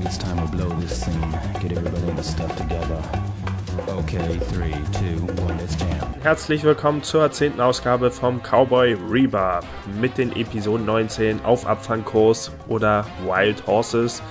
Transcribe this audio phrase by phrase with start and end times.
[0.00, 1.30] think it's time to blow this scene.
[1.60, 3.02] Get everybody the stuff together.
[3.88, 6.14] Okay, 3, 2, 1, let's jam.
[6.22, 7.60] Herzlich willkommen zur 10.
[7.60, 9.62] Ausgabe vom Cowboy Rebar
[10.00, 14.22] mit den Episoden 19 auf Abfangkurs oder Wild Horses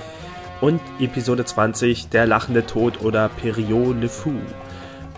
[0.62, 4.36] und Episode 20 Der lachende Tod oder Period le Fou.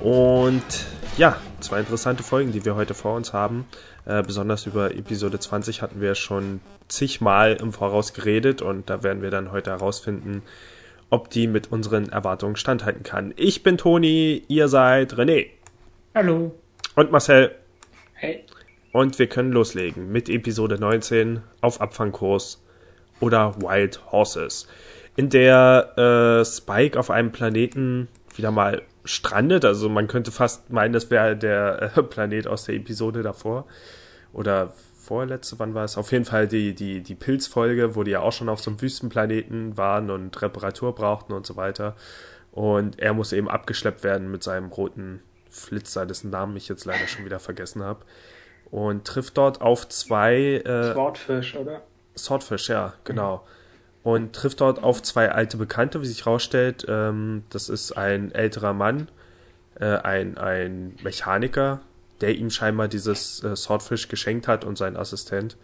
[0.01, 0.63] Und
[1.17, 3.65] ja, zwei interessante Folgen, die wir heute vor uns haben.
[4.05, 9.21] Äh, besonders über Episode 20 hatten wir schon zigmal im Voraus geredet und da werden
[9.21, 10.41] wir dann heute herausfinden,
[11.09, 13.33] ob die mit unseren Erwartungen standhalten kann.
[13.35, 15.47] Ich bin Toni, ihr seid René.
[16.15, 16.55] Hallo.
[16.95, 17.55] Und Marcel.
[18.13, 18.43] Hey.
[18.91, 22.61] Und wir können loslegen mit Episode 19 auf Abfangkurs
[23.19, 24.67] oder Wild Horses,
[25.15, 29.65] in der äh, Spike auf einem Planeten wieder mal strandet.
[29.65, 33.65] Also man könnte fast meinen, das wäre der äh, Planet aus der Episode davor.
[34.33, 35.97] Oder vorletzte, wann war es?
[35.97, 38.81] Auf jeden Fall die, die, die Pilzfolge, wo die ja auch schon auf so einem
[38.81, 41.95] Wüstenplaneten waren und Reparatur brauchten und so weiter.
[42.51, 47.07] Und er muss eben abgeschleppt werden mit seinem roten Flitzer, dessen Namen ich jetzt leider
[47.07, 48.01] schon wieder vergessen habe.
[48.69, 50.61] Und trifft dort auf zwei.
[50.63, 51.81] Äh, Swordfish, oder?
[52.17, 53.37] Swordfish, ja, genau.
[53.37, 53.60] Mhm
[54.03, 56.85] und trifft dort auf zwei alte Bekannte, wie sich herausstellt.
[56.87, 59.09] Ähm, das ist ein älterer Mann,
[59.79, 61.81] äh, ein, ein Mechaniker,
[62.21, 65.57] der ihm scheinbar dieses äh, Swordfish geschenkt hat und sein Assistent.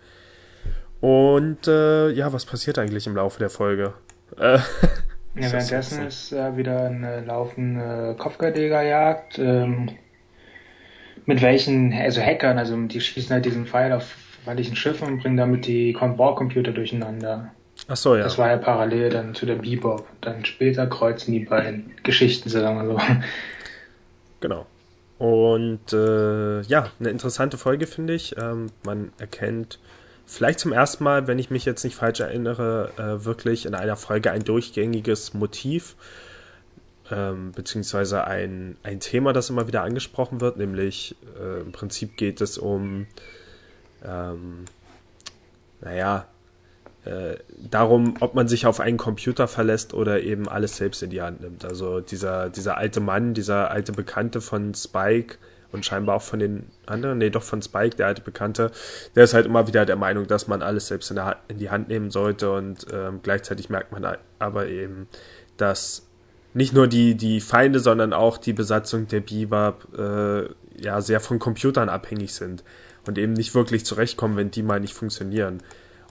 [1.02, 3.94] Und äh, ja, was passiert eigentlich im Laufe der Folge?
[4.38, 4.58] Äh,
[5.36, 9.40] ja, währenddessen ist ja wieder eine laufende Kopfgeldjägerjagd.
[9.40, 9.92] Ähm,
[11.26, 14.06] mit welchen, also Hackern, also die schießen halt diesen Pfeil auf
[14.46, 17.52] feindlichen Schiffen und bringen damit die Bordcomputer durcheinander.
[17.88, 18.24] Ach so, ja.
[18.24, 20.06] Das war ja parallel dann zu der Bebop.
[20.22, 23.02] Dann später kreuzen die beiden Geschichten, sagen wir so.
[24.40, 24.68] Genau.
[25.18, 28.38] Und äh, ja, eine interessante Folge finde ich.
[28.38, 29.80] Ähm, man erkennt
[30.28, 33.96] vielleicht zum ersten Mal, wenn ich mich jetzt nicht falsch erinnere, äh, wirklich in einer
[33.96, 35.95] Folge ein durchgängiges Motiv,
[37.10, 42.42] ähm, beziehungsweise ein, ein Thema, das immer wieder angesprochen wird, nämlich äh, im Prinzip geht
[42.42, 43.08] es um,
[44.06, 44.66] ähm,
[45.82, 46.28] naja,
[47.08, 51.22] äh, darum, ob man sich auf einen Computer verlässt oder eben alles selbst in die
[51.22, 51.64] Hand nimmt.
[51.64, 55.38] Also dieser, dieser alte Mann, dieser alte Bekannte von Spike
[55.72, 58.72] und scheinbar auch von den anderen, nee, doch von Spike, der alte Bekannte,
[59.16, 61.70] der ist halt immer wieder der Meinung, dass man alles selbst in, der, in die
[61.70, 65.08] Hand nehmen sollte und ähm, gleichzeitig merkt man aber eben,
[65.56, 66.08] dass
[66.54, 70.50] nicht nur die, die Feinde, sondern auch die Besatzung der Bebop äh,
[70.82, 72.66] ja sehr von Computern abhängig sind
[73.06, 75.62] und eben nicht wirklich zurechtkommen, wenn die mal nicht funktionieren.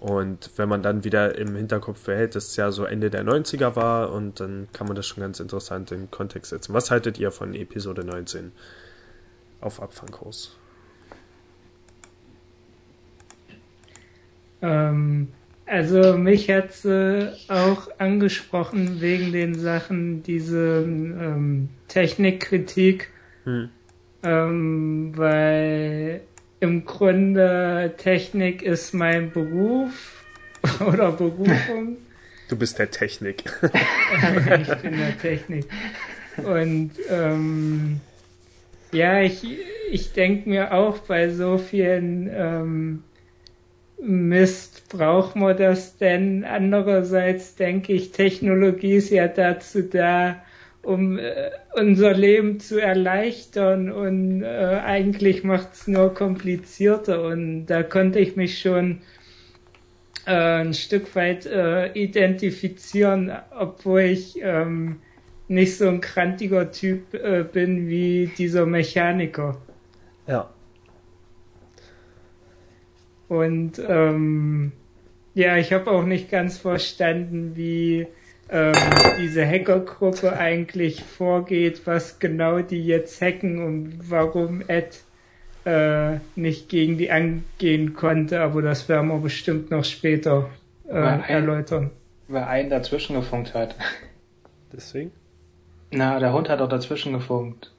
[0.00, 3.76] Und wenn man dann wieder im Hinterkopf behält, dass es ja so Ende der 90er
[3.76, 6.74] war und dann kann man das schon ganz interessant in Kontext setzen.
[6.74, 8.52] Was haltet ihr von Episode 19
[9.60, 10.56] auf Abfangkurs?
[14.60, 15.28] Ähm,
[15.64, 23.10] also mich hat es äh, auch angesprochen wegen den Sachen, diese ähm, Technikkritik,
[23.44, 23.70] hm.
[24.22, 26.20] ähm, weil
[26.66, 30.24] im Grunde Technik ist mein Beruf
[30.86, 31.96] oder Berufung.
[32.48, 33.44] Du bist der Technik.
[33.62, 35.66] ich bin der Technik.
[36.36, 38.00] Und ähm,
[38.92, 39.44] ja, ich,
[39.90, 43.02] ich denke mir auch bei so vielen ähm,
[44.00, 46.44] Mist, braucht man das denn?
[46.44, 50.42] Andererseits denke ich, Technologie ist ja dazu da,
[50.86, 57.82] um äh, unser Leben zu erleichtern und äh, eigentlich macht es nur komplizierter und da
[57.82, 59.00] konnte ich mich schon
[60.26, 65.00] äh, ein Stück weit äh, identifizieren, obwohl ich ähm,
[65.48, 69.60] nicht so ein krantiger Typ äh, bin wie dieser Mechaniker.
[70.28, 70.50] Ja.
[73.28, 74.70] Und ähm,
[75.34, 78.06] ja, ich habe auch nicht ganz verstanden, wie
[78.48, 78.74] ähm,
[79.18, 85.00] diese Hackergruppe eigentlich vorgeht, was genau die jetzt hacken und warum Ed
[85.64, 90.48] äh, nicht gegen die angehen konnte, aber das werden wir bestimmt noch später
[90.88, 91.90] äh, weil erläutern.
[92.28, 93.74] weil einen dazwischen gefunkt hat.
[94.72, 95.10] Deswegen?
[95.90, 97.72] Na, der Hund hat auch dazwischen gefunkt.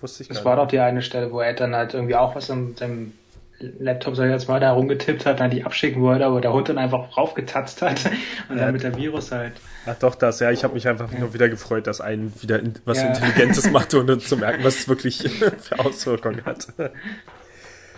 [0.00, 2.48] Wusste ich Das war doch die eine Stelle, wo Ed dann halt irgendwie auch was
[2.50, 3.12] in seinem
[3.60, 6.68] Laptop, sag ich jetzt mal, da rumgetippt hat, dann die abschicken wollte, aber der Hund
[6.68, 8.08] dann einfach raufgetatzt hat
[8.48, 8.64] und ja.
[8.64, 9.54] dann mit der Virus halt.
[9.86, 11.18] Ach doch, das, ja, ich habe mich einfach ja.
[11.18, 13.08] nur wieder gefreut, dass einen wieder was ja.
[13.08, 15.28] Intelligentes macht, ohne zu merken, was es wirklich
[15.58, 16.68] für Auswirkungen hat.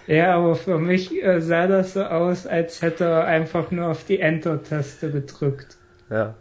[0.06, 4.04] Ja, aber für mich äh, sah das so aus, als hätte er einfach nur auf
[4.04, 5.76] die Enter-Taste gedrückt.
[6.08, 6.34] Ja.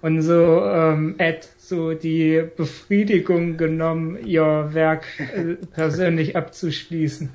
[0.00, 7.30] Und so ähm, Ed so die Befriedigung genommen, ihr Werk äh, persönlich abzuschließen.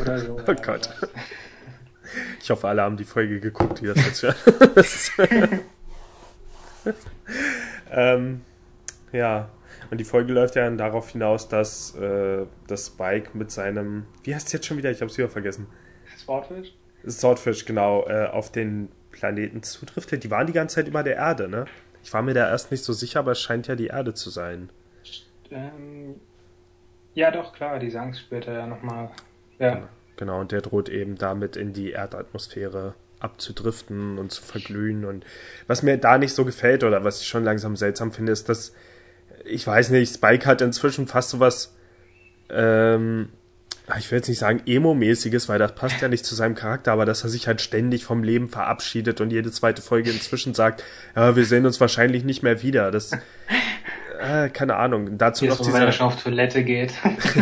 [0.00, 0.40] Oder so.
[0.46, 0.90] oh Gott.
[2.40, 4.22] Ich hoffe, alle haben die Folge geguckt, die das jetzt
[5.18, 5.60] hören.
[7.90, 8.40] ähm,
[9.12, 9.48] ja,
[9.90, 14.34] und die Folge läuft ja dann darauf hinaus, dass, äh, dass Spike mit seinem, wie
[14.34, 14.90] heißt es jetzt schon wieder?
[14.90, 15.66] Ich habe es wieder vergessen.
[16.18, 16.74] Swordfish?
[17.08, 20.24] Swordfish, genau, äh, auf den Planeten zudriftet.
[20.24, 21.66] Die waren die ganze Zeit über der Erde, ne?
[22.02, 24.30] Ich war mir da erst nicht so sicher, aber es scheint ja die Erde zu
[24.30, 24.68] sein.
[25.50, 26.16] Ähm,
[27.14, 29.10] ja, doch, klar, die sagen es später ja nochmal.
[29.58, 29.88] Ja.
[30.16, 35.04] Genau, und der droht eben damit in die Erdatmosphäre abzudriften und zu verglühen.
[35.04, 35.24] Und
[35.66, 38.74] was mir da nicht so gefällt oder was ich schon langsam seltsam finde, ist, dass,
[39.44, 41.74] ich weiß nicht, Spike hat inzwischen fast so was,
[42.50, 43.30] ähm,
[43.98, 47.04] ich will jetzt nicht sagen Emo-mäßiges, weil das passt ja nicht zu seinem Charakter, aber
[47.04, 50.82] dass er sich halt ständig vom Leben verabschiedet und jede zweite Folge inzwischen sagt,
[51.14, 52.90] ja, wir sehen uns wahrscheinlich nicht mehr wieder.
[52.90, 53.10] Das,
[54.24, 55.18] äh, keine Ahnung.
[55.18, 56.94] Dazu Jetzt, noch dieser, schon auf Toilette geht.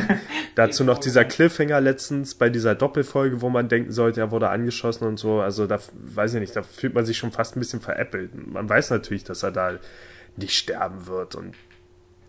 [0.54, 5.06] dazu noch dieser Cliffhanger letztens bei dieser Doppelfolge, wo man denken sollte, er wurde angeschossen
[5.06, 5.40] und so.
[5.40, 8.30] Also da, weiß ich nicht, da fühlt man sich schon fast ein bisschen veräppelt.
[8.34, 9.72] Man weiß natürlich, dass er da
[10.36, 11.54] nicht sterben wird und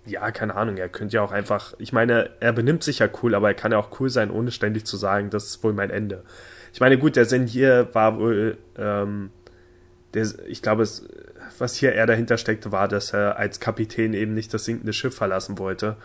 [0.06, 3.36] ja, keine Ahnung, er könnte ja auch einfach, ich meine, er benimmt sich ja cool,
[3.36, 5.90] aber er kann ja auch cool sein, ohne ständig zu sagen, das ist wohl mein
[5.90, 6.24] Ende.
[6.74, 9.30] Ich meine, gut, der Sinn hier war wohl, ähm,
[10.14, 11.08] der, ich glaube, es,
[11.58, 15.16] was hier eher dahinter steckte, war, dass er als Kapitän eben nicht das sinkende Schiff
[15.16, 15.98] verlassen wollte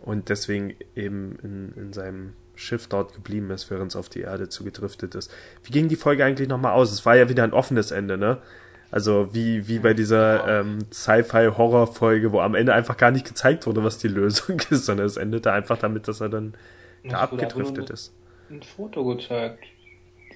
[0.00, 4.48] und deswegen eben in, in seinem Schiff dort geblieben ist, während es auf die Erde
[4.48, 5.32] zugedriftet ist.
[5.64, 6.92] Wie ging die Folge eigentlich nochmal aus?
[6.92, 8.38] Es war ja wieder ein offenes Ende, ne?
[8.90, 13.82] Also wie, wie bei dieser ähm, Sci-Fi-Horror-Folge, wo am Ende einfach gar nicht gezeigt wurde,
[13.82, 16.54] was die Lösung ist, sondern es endete einfach damit, dass er dann
[17.02, 18.14] da abgedriftet ist.
[18.50, 19.64] Ein Foto gezeigt,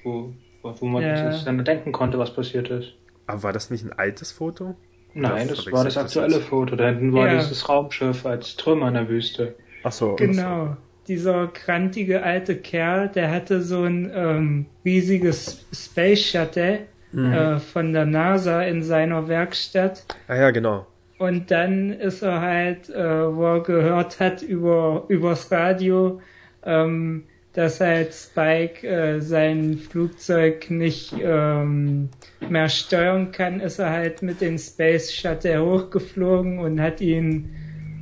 [0.03, 1.33] wo, wo man Ja.
[1.33, 2.95] sich dann denken konnte, was passiert ist.
[3.27, 4.75] Aber war das nicht ein altes Foto?
[5.15, 6.49] Nein, das verwechsel war das das aktuelle jetzt?
[6.49, 6.77] Foto.
[6.77, 7.35] Da hinten war Ja.
[7.39, 9.55] dieses Raumschiff als Trümmer in der Wüste.
[9.85, 10.17] Ach so.
[10.17, 10.77] Genau.
[11.09, 16.81] Dieser krantige alte Kerl, der hatte so ein ähm, riesiges Space Shuttle
[17.15, 20.05] äh, von der NASA in seiner Werkstatt.
[20.29, 20.87] Ah ja, genau.
[21.19, 26.21] Und dann ist er halt, äh, wo er gehört hat über übers Radio,
[26.65, 27.25] ähm,
[27.59, 32.09] dass halt Spike äh, sein Flugzeug nicht ähm,
[32.39, 37.53] mehr steuern kann, ist er halt mit dem Space Shuttle hochgeflogen und hat ihn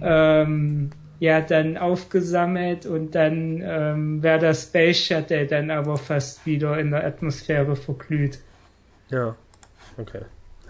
[0.02, 6.78] ähm, ja dann aufgesammelt und dann ähm, wäre das Space Shuttle dann aber fast wieder
[6.78, 8.40] in der Atmosphäre verglüht.
[9.08, 9.36] Ja.
[9.96, 10.20] Okay.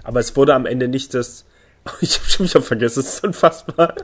[0.04, 1.44] Aber es wurde am Ende nicht das.
[2.00, 3.96] Ich habe schon wieder vergessen, es ist unfassbar.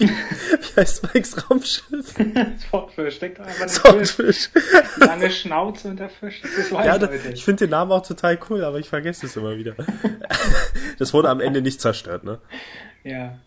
[0.08, 2.14] Wie, heißt Mikes Raumschiff?
[2.68, 4.50] Swordfish, steckt da einfach Swordfish.
[4.96, 6.40] lange Schnauze und der Fisch.
[6.42, 9.36] Das ist Ja, da, ich finde den Namen auch total cool, aber ich vergesse es
[9.36, 9.74] immer wieder.
[10.98, 12.40] Das wurde am Ende nicht zerstört, ne?
[13.04, 13.38] ja.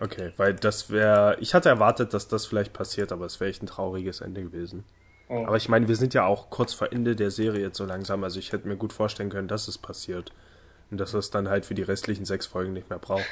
[0.00, 1.36] Okay, weil das wäre.
[1.40, 4.84] Ich hatte erwartet, dass das vielleicht passiert, aber es wäre echt ein trauriges Ende gewesen.
[5.28, 5.44] Oh.
[5.46, 8.22] Aber ich meine, wir sind ja auch kurz vor Ende der Serie jetzt so langsam,
[8.22, 10.32] also ich hätte mir gut vorstellen können, dass es passiert.
[10.90, 13.24] Und dass es dann halt für die restlichen sechs Folgen nicht mehr braucht.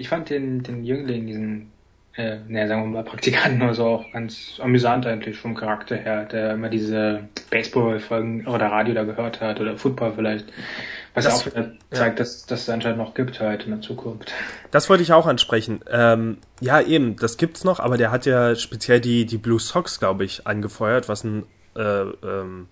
[0.00, 1.70] Ich fand den, den Jüngling, diesen,
[2.16, 6.24] äh, naja, sagen wir mal Praktikanten oder so, auch ganz amüsant eigentlich vom Charakter her,
[6.24, 10.46] der immer diese Baseball-Folgen oder Radio da gehört hat oder Football vielleicht.
[11.12, 14.32] Was Das- auch wieder zeigt, dass dass es anscheinend noch gibt halt in der Zukunft.
[14.70, 15.80] Das wollte ich auch ansprechen.
[15.90, 19.98] Ähm, ja, eben, das gibt's noch, aber der hat ja speziell die, die Blue Sox,
[20.00, 21.44] glaube ich, angefeuert, was ein,
[21.76, 22.68] äh, ähm,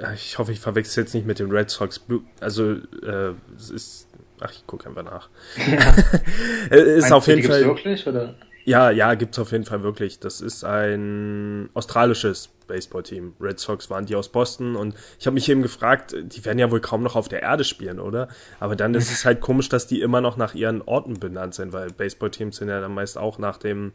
[0.00, 1.98] äh, ich hoffe, ich verwechsel jetzt nicht mit den Red Sox.
[1.98, 4.08] Blue, also, äh, es ist,
[4.40, 5.28] ach, ich gucke einfach nach.
[6.70, 8.34] Äh, ist Meinst auf jeden Fall, wirklich oder?
[8.64, 10.20] ja, ja, gibt's auf jeden Fall wirklich.
[10.20, 13.34] Das ist ein australisches Baseballteam.
[13.40, 16.70] Red Sox waren die aus Boston und ich habe mich eben gefragt, die werden ja
[16.70, 18.28] wohl kaum noch auf der Erde spielen, oder?
[18.60, 21.72] Aber dann ist es halt komisch, dass die immer noch nach ihren Orten benannt sind,
[21.72, 23.92] weil Baseballteams sind ja dann meist auch nach dem,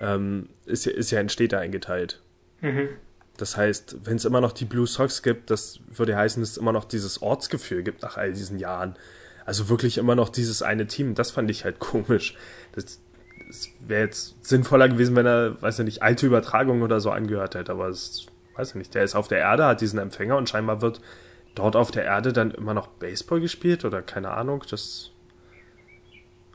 [0.00, 2.20] ähm, ist, ja- ist ja in Städte eingeteilt.
[2.60, 2.88] Mhm.
[3.36, 6.56] Das heißt, wenn es immer noch die Blue Sox gibt, das würde heißen, dass es
[6.56, 8.96] immer noch dieses Ortsgefühl gibt nach all diesen Jahren.
[9.44, 11.14] Also wirklich immer noch dieses eine Team.
[11.14, 12.36] Das fand ich halt komisch.
[12.72, 13.00] Das,
[13.46, 17.54] das wäre jetzt sinnvoller gewesen, wenn er, weiß ich nicht, alte Übertragungen oder so angehört
[17.54, 17.72] hätte.
[17.72, 20.80] Aber es, weiß ich nicht, der ist auf der Erde, hat diesen Empfänger und scheinbar
[20.80, 21.00] wird
[21.54, 24.64] dort auf der Erde dann immer noch Baseball gespielt oder keine Ahnung.
[24.70, 25.10] Das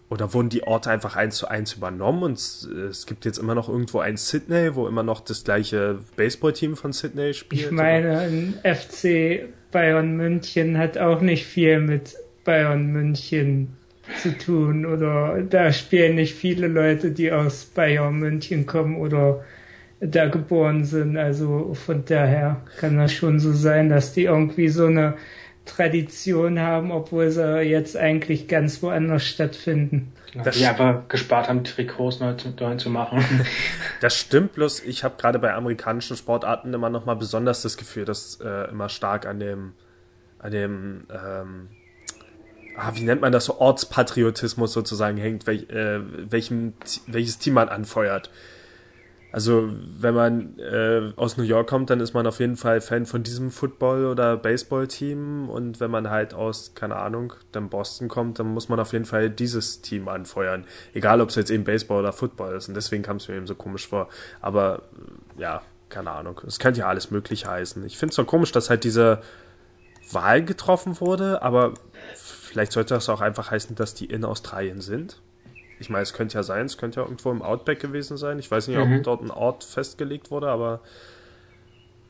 [0.10, 3.70] oder wurden die Orte einfach eins zu eins übernommen und es, gibt jetzt immer noch
[3.70, 7.66] irgendwo ein Sydney, wo immer noch das gleiche Baseballteam von Sydney spielt?
[7.68, 12.16] Ich meine, ein FC Bayern München hat auch nicht viel mit
[12.50, 13.78] Bayern München
[14.24, 19.46] zu tun oder da spielen nicht viele Leute, die aus Bayern München kommen oder
[20.00, 21.16] da geboren sind.
[21.16, 25.14] Also von daher kann das schon so sein, dass die irgendwie so eine
[25.66, 30.12] Tradition haben, obwohl sie jetzt eigentlich ganz woanders stattfinden.
[30.44, 33.24] Das die einfach gespart haben, Trikots neu zu, neu zu machen.
[34.02, 38.06] Das stimmt, bloß ich habe gerade bei amerikanischen Sportarten immer noch mal besonders das Gefühl,
[38.06, 39.74] dass äh, immer stark an dem,
[40.40, 41.68] an dem, ähm,
[42.80, 46.00] ah, wie nennt man das so, Ortspatriotismus sozusagen hängt, welch, äh,
[46.32, 46.74] welchem,
[47.08, 48.30] welches Team man anfeuert.
[49.32, 53.06] Also wenn man äh, aus New York kommt, dann ist man auf jeden Fall Fan
[53.06, 58.40] von diesem Football- oder Baseball-Team und wenn man halt aus, keine Ahnung, dann Boston kommt,
[58.40, 60.66] dann muss man auf jeden Fall dieses Team anfeuern.
[60.96, 63.46] Egal, ob es jetzt eben Baseball oder Football ist und deswegen kam es mir eben
[63.46, 64.10] so komisch vor.
[64.42, 64.82] Aber
[65.38, 66.42] ja, keine Ahnung.
[66.48, 67.86] Es könnte ja alles möglich heißen.
[67.86, 69.22] Ich finde es so komisch, dass halt diese
[70.12, 71.74] Wahl getroffen wurde, aber
[72.16, 75.22] vielleicht sollte das auch einfach heißen, dass die in Australien sind.
[75.80, 78.38] Ich meine, es könnte ja sein, es könnte ja irgendwo im Outback gewesen sein.
[78.38, 79.04] Ich weiß nicht, ob mhm.
[79.04, 80.82] dort ein Ort festgelegt wurde, aber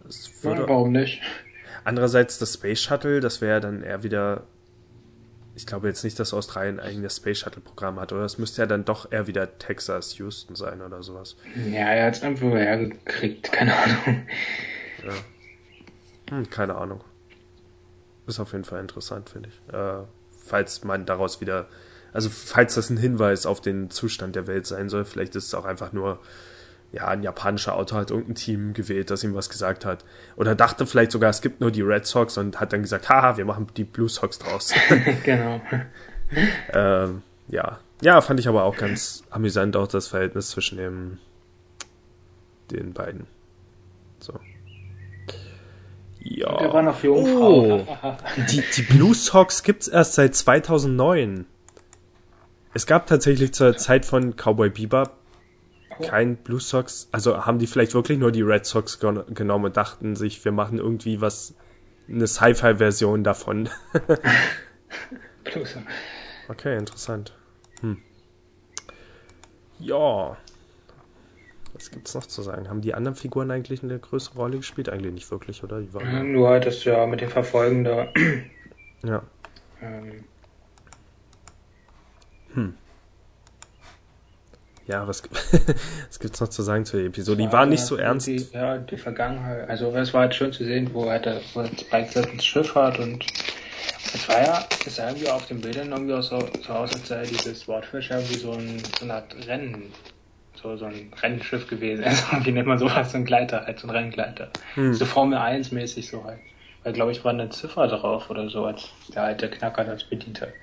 [0.08, 0.62] es würde.
[0.62, 1.22] Ja, warum nicht?
[1.84, 4.44] Andererseits das Space Shuttle, das wäre dann eher wieder.
[5.56, 8.24] Ich glaube jetzt nicht, dass Australien ein eigenes Space Shuttle Programm hat, oder?
[8.24, 11.36] Es müsste ja dann doch eher wieder Texas, Houston sein oder sowas.
[11.70, 14.26] Ja, er hat es einfach hergekriegt, keine Ahnung.
[15.06, 16.38] Ja.
[16.38, 17.02] Hm, keine Ahnung.
[18.30, 19.74] Ist auf jeden Fall interessant, finde ich.
[19.74, 20.04] Äh,
[20.46, 21.68] falls man daraus wieder
[22.14, 25.54] also falls das ein Hinweis auf den Zustand der Welt sein soll, vielleicht ist es
[25.54, 26.20] auch einfach nur,
[26.92, 30.04] ja, ein japanischer Autor hat irgendein Team gewählt, das ihm was gesagt hat.
[30.36, 33.38] Oder dachte vielleicht sogar, es gibt nur die Red Sox und hat dann gesagt, haha,
[33.38, 34.74] wir machen die Blue Sox draus.
[35.24, 35.62] genau.
[36.74, 37.80] ähm, ja.
[38.02, 41.18] Ja, fand ich aber auch ganz amüsant, auch das Verhältnis zwischen dem,
[42.72, 43.28] den beiden.
[46.20, 46.58] Ja.
[46.58, 47.80] Der war noch Jungfrau.
[47.80, 48.16] Oh,
[48.50, 51.46] die, die Blue Sox gibt's erst seit 2009.
[52.74, 55.20] Es gab tatsächlich zur Zeit von Cowboy Bebop
[56.02, 57.10] kein Blue Sox.
[57.12, 60.78] Also haben die vielleicht wirklich nur die Red Sox genommen und dachten sich, wir machen
[60.78, 61.56] irgendwie was,
[62.08, 63.70] eine Sci-Fi-Version davon.
[65.44, 65.86] Blue Sox.
[66.48, 67.36] Okay, interessant.
[67.82, 68.02] Hm.
[69.80, 70.38] Ja.
[71.80, 72.68] Was gibt's noch zu sagen?
[72.68, 74.90] Haben die anderen Figuren eigentlich eine größere Rolle gespielt?
[74.90, 75.80] Eigentlich nicht wirklich, oder?
[75.80, 78.10] Die waren ja, nur halt das ja mit den Verfolgen da.
[79.06, 79.24] Ja.
[79.82, 80.26] Ähm,
[82.54, 82.74] hm.
[84.88, 85.24] Ja, was,
[86.10, 87.42] was gibt's noch zu sagen zur Episode?
[87.42, 88.28] Die war nicht so ernst.
[88.28, 89.70] Die, ja, die Vergangenheit.
[89.70, 93.00] Also es war halt schön zu sehen, wo er halt, wo Spike ins Schiff hat
[93.00, 93.26] und
[94.14, 97.08] es war ja, es sah irgendwie auf den Bildern irgendwie auch so, so aus, als
[97.08, 99.94] sei dieses Swordfish irgendwie so, ein, so eine Art Rennen,
[100.62, 102.04] so, so ein Rennschiff gewesen.
[102.32, 103.12] Also, wie nennt man sowas?
[103.12, 104.50] So ein Gleiter, halt so ein Renngleiter.
[104.76, 104.94] Hm.
[104.94, 106.40] So Formel 1 mäßig so halt.
[106.84, 110.42] Weil, glaube ich, war eine Ziffer drauf oder so, als der alte Knacker das bedient
[110.42, 110.54] hat.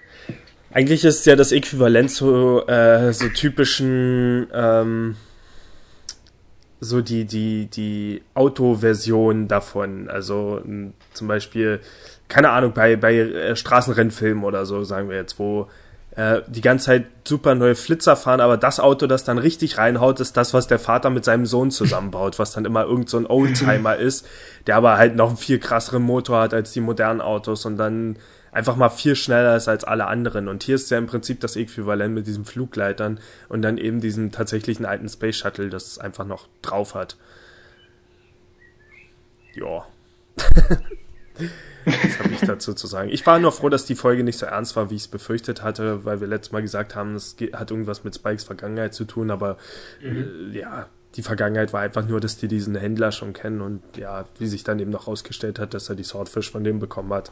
[0.73, 5.17] Eigentlich ist ja das Äquivalent zu äh, so typischen ähm,
[6.81, 10.09] so die die die Autoversion davon.
[10.09, 11.81] Also m, zum Beispiel
[12.29, 15.69] keine Ahnung bei bei äh, Straßenrennfilmen oder so sagen wir jetzt, wo
[16.17, 20.19] äh, die ganze Zeit super neue Flitzer fahren, aber das Auto, das dann richtig reinhaut,
[20.21, 23.27] ist das, was der Vater mit seinem Sohn zusammenbaut, was dann immer irgend so ein
[23.27, 24.27] Oldtimer ist,
[24.67, 28.17] der aber halt noch einen viel krasseren Motor hat als die modernen Autos und dann
[28.51, 30.49] einfach mal viel schneller ist als alle anderen.
[30.49, 33.21] Und hier ist ja im Prinzip das Äquivalent mit diesen Flugleitern
[33.51, 37.19] und dann eben diesem tatsächlichen alten Space Shuttle, das es einfach noch drauf hat.
[39.55, 39.87] Ja.
[41.85, 43.11] Was habe ich dazu zu sagen?
[43.11, 45.63] Ich war nur froh, dass die Folge nicht so ernst war, wie ich es befürchtet
[45.63, 49.31] hatte, weil wir letztes Mal gesagt haben, es hat irgendwas mit Spikes Vergangenheit zu tun,
[49.31, 49.57] aber
[50.03, 50.53] mhm.
[50.53, 54.25] äh, ja, die Vergangenheit war einfach nur, dass die diesen Händler schon kennen und ja,
[54.39, 57.31] wie sich dann eben noch rausgestellt hat, dass er die Swordfish von dem bekommen hat.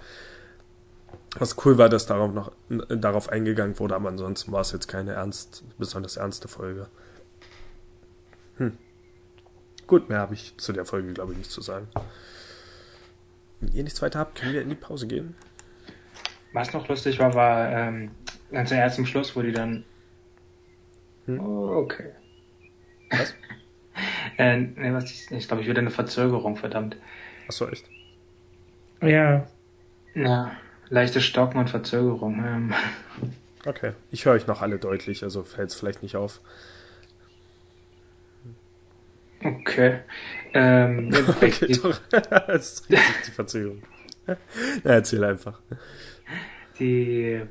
[1.36, 2.52] Was cool war, dass darauf noch
[2.88, 6.86] darauf eingegangen wurde, aber ansonsten war es jetzt keine ernst, besonders ernste Folge.
[8.58, 8.78] Hm.
[9.86, 11.88] Gut, mehr habe ich zu der Folge, glaube ich, nicht zu sagen.
[13.64, 15.34] Wenn ihr nichts weiter habt, können wir in die Pause gehen.
[16.52, 18.10] Was noch lustig war, war ähm,
[18.52, 19.84] ganz erst zum Schluss, wo die dann.
[21.26, 21.40] Hm?
[21.40, 22.10] Oh, okay.
[23.10, 23.34] Was?
[24.38, 26.96] äh, nee, was ich, ich glaube, ich wieder eine Verzögerung, verdammt.
[27.48, 27.86] Achso, echt?
[29.00, 29.46] Ja.
[30.14, 30.52] Ja.
[30.90, 32.44] Leichte Stocken und Verzögerung.
[32.44, 32.74] Ähm.
[33.64, 36.40] Okay, ich höre euch noch alle deutlich, also fällt es vielleicht nicht auf.
[39.44, 39.98] Okay.
[40.54, 41.10] Ähm,
[41.42, 42.00] okay, doch.
[42.10, 43.82] das ist die Verzögerung.
[44.26, 44.36] ja,
[44.84, 45.60] erzähl einfach.
[46.78, 47.42] Die,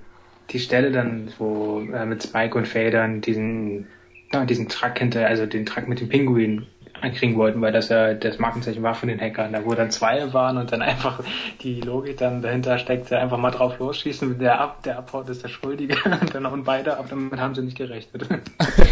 [0.49, 3.87] die Stelle dann, wo äh, mit Spike und Federn diesen,
[4.31, 6.65] ja, diesen Truck hinter, also den Truck mit dem Pinguin
[7.01, 9.51] ankriegen wollten, weil das ja das Markenzeichen war von den Hackern.
[9.51, 11.21] Da wo dann zwei waren und dann einfach
[11.61, 15.49] die Logik dann dahinter steckt, einfach mal drauf losschießen, der ab, der abhaut ist der
[15.49, 18.25] Schuldige und dann hauen beide ab, damit haben sie nicht gerechnet.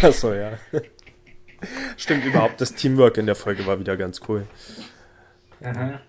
[0.02, 0.52] Achso, ja.
[1.98, 4.48] Stimmt überhaupt, das Teamwork in der Folge war wieder ganz cool.
[5.64, 6.02] Aha.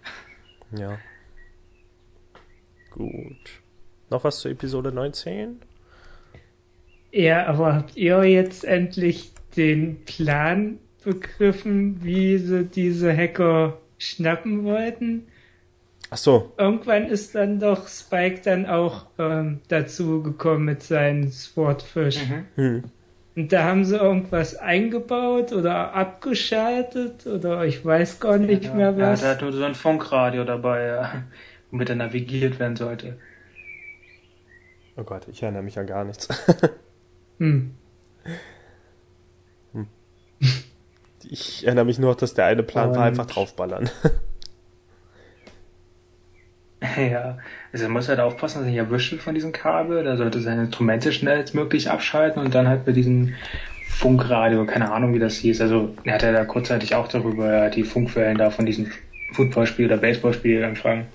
[0.77, 0.99] Ja.
[2.91, 3.63] Gut.
[4.11, 5.61] Noch was zur Episode 19?
[7.13, 15.27] Ja, aber habt ihr jetzt endlich den Plan begriffen, wie sie diese Hacker schnappen wollten?
[16.11, 16.53] Ach so.
[16.59, 22.19] Irgendwann ist dann doch Spike dann auch ähm, dazu gekommen mit seinem Swordfish.
[22.27, 22.47] Mhm.
[22.57, 22.85] Hm.
[23.35, 28.99] Und da haben sie irgendwas eingebaut oder abgeschaltet oder ich weiß gar nicht ja, mehr
[28.99, 29.21] was.
[29.21, 31.25] Ja, der hat nur so ein Funkradio dabei, ja,
[31.71, 33.19] womit er navigiert werden sollte.
[34.97, 36.29] Oh Gott, ich erinnere mich ja gar nichts.
[37.39, 37.75] hm.
[39.73, 39.87] hm.
[41.25, 43.89] Ich erinnere mich nur, dass der eine Plan Und war, einfach draufballern.
[47.13, 47.39] Ja,
[47.73, 50.05] also er muss halt aufpassen, dass er nicht erwischt wird von diesem Kabel.
[50.05, 53.35] Da sollte seine Instrumente schnellstmöglich abschalten und dann halt mit diesem
[53.89, 55.61] Funkradio, keine Ahnung wie das hieß.
[55.61, 58.91] Also er hat ja da kurzzeitig auch darüber die Funkwellen da von diesem
[59.33, 61.07] Footballspiel oder Baseballspiel empfangen.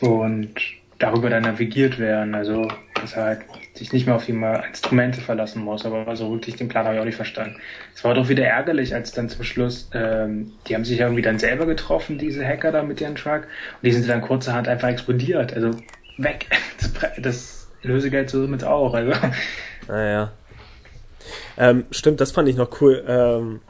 [0.00, 0.54] Und
[0.98, 2.34] darüber dann navigiert werden.
[2.34, 3.40] Also, dass er halt
[3.78, 5.84] sich nicht mehr auf die Instrumente verlassen muss.
[5.84, 7.60] Aber so wirklich den Plan habe ich auch nicht verstanden.
[7.94, 11.38] Es war doch wieder ärgerlich, als dann zum Schluss, ähm, die haben sich irgendwie dann
[11.38, 13.42] selber getroffen, diese Hacker da mit ihren Truck.
[13.42, 15.52] Und die sind dann kurzerhand einfach explodiert.
[15.54, 15.70] Also,
[16.18, 16.46] weg.
[16.78, 18.92] Das, das Lösegeld somit auch.
[18.92, 19.12] Also.
[19.88, 20.32] Naja.
[21.56, 23.02] Ähm, stimmt, das fand ich noch cool.
[23.06, 23.60] Ähm,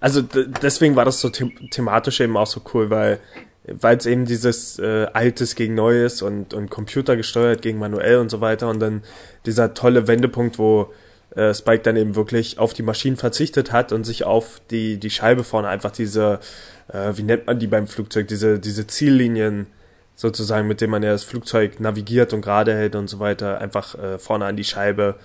[0.00, 3.20] also deswegen war das so the thematisch eben auch so cool, weil
[3.66, 8.30] weil es eben dieses äh, Altes gegen Neues und, und Computer gesteuert gegen manuell und
[8.30, 9.02] so weiter und dann
[9.46, 10.92] dieser tolle Wendepunkt, wo
[11.34, 15.10] äh, Spike dann eben wirklich auf die Maschinen verzichtet hat und sich auf die, die
[15.10, 16.40] Scheibe vorne einfach diese,
[16.88, 19.66] äh, wie nennt man die beim Flugzeug, diese, diese Ziellinien
[20.14, 23.98] sozusagen, mit denen man ja das Flugzeug navigiert und gerade hält und so weiter, einfach
[23.98, 25.16] äh, vorne an die Scheibe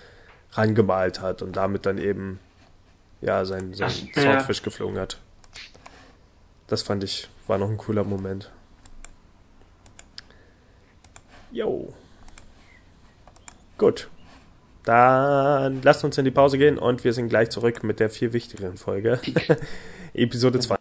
[0.53, 2.39] rangemalt hat und damit dann eben
[3.21, 4.63] ja sein, sein Ach, Swordfish ja.
[4.63, 5.17] geflogen hat.
[6.67, 8.51] Das fand ich war noch ein cooler Moment.
[11.51, 11.91] Jo.
[13.77, 14.09] Gut.
[14.83, 18.33] Dann lasst uns in die Pause gehen und wir sind gleich zurück mit der viel
[18.33, 19.19] wichtigeren Folge.
[20.13, 20.78] Episode 2.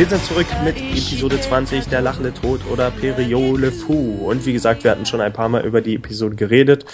[0.00, 4.26] Wir sind zurück mit Episode 20, der lachende Tod oder Periole Fu.
[4.26, 6.86] Und wie gesagt, wir hatten schon ein paar Mal über die Episode geredet.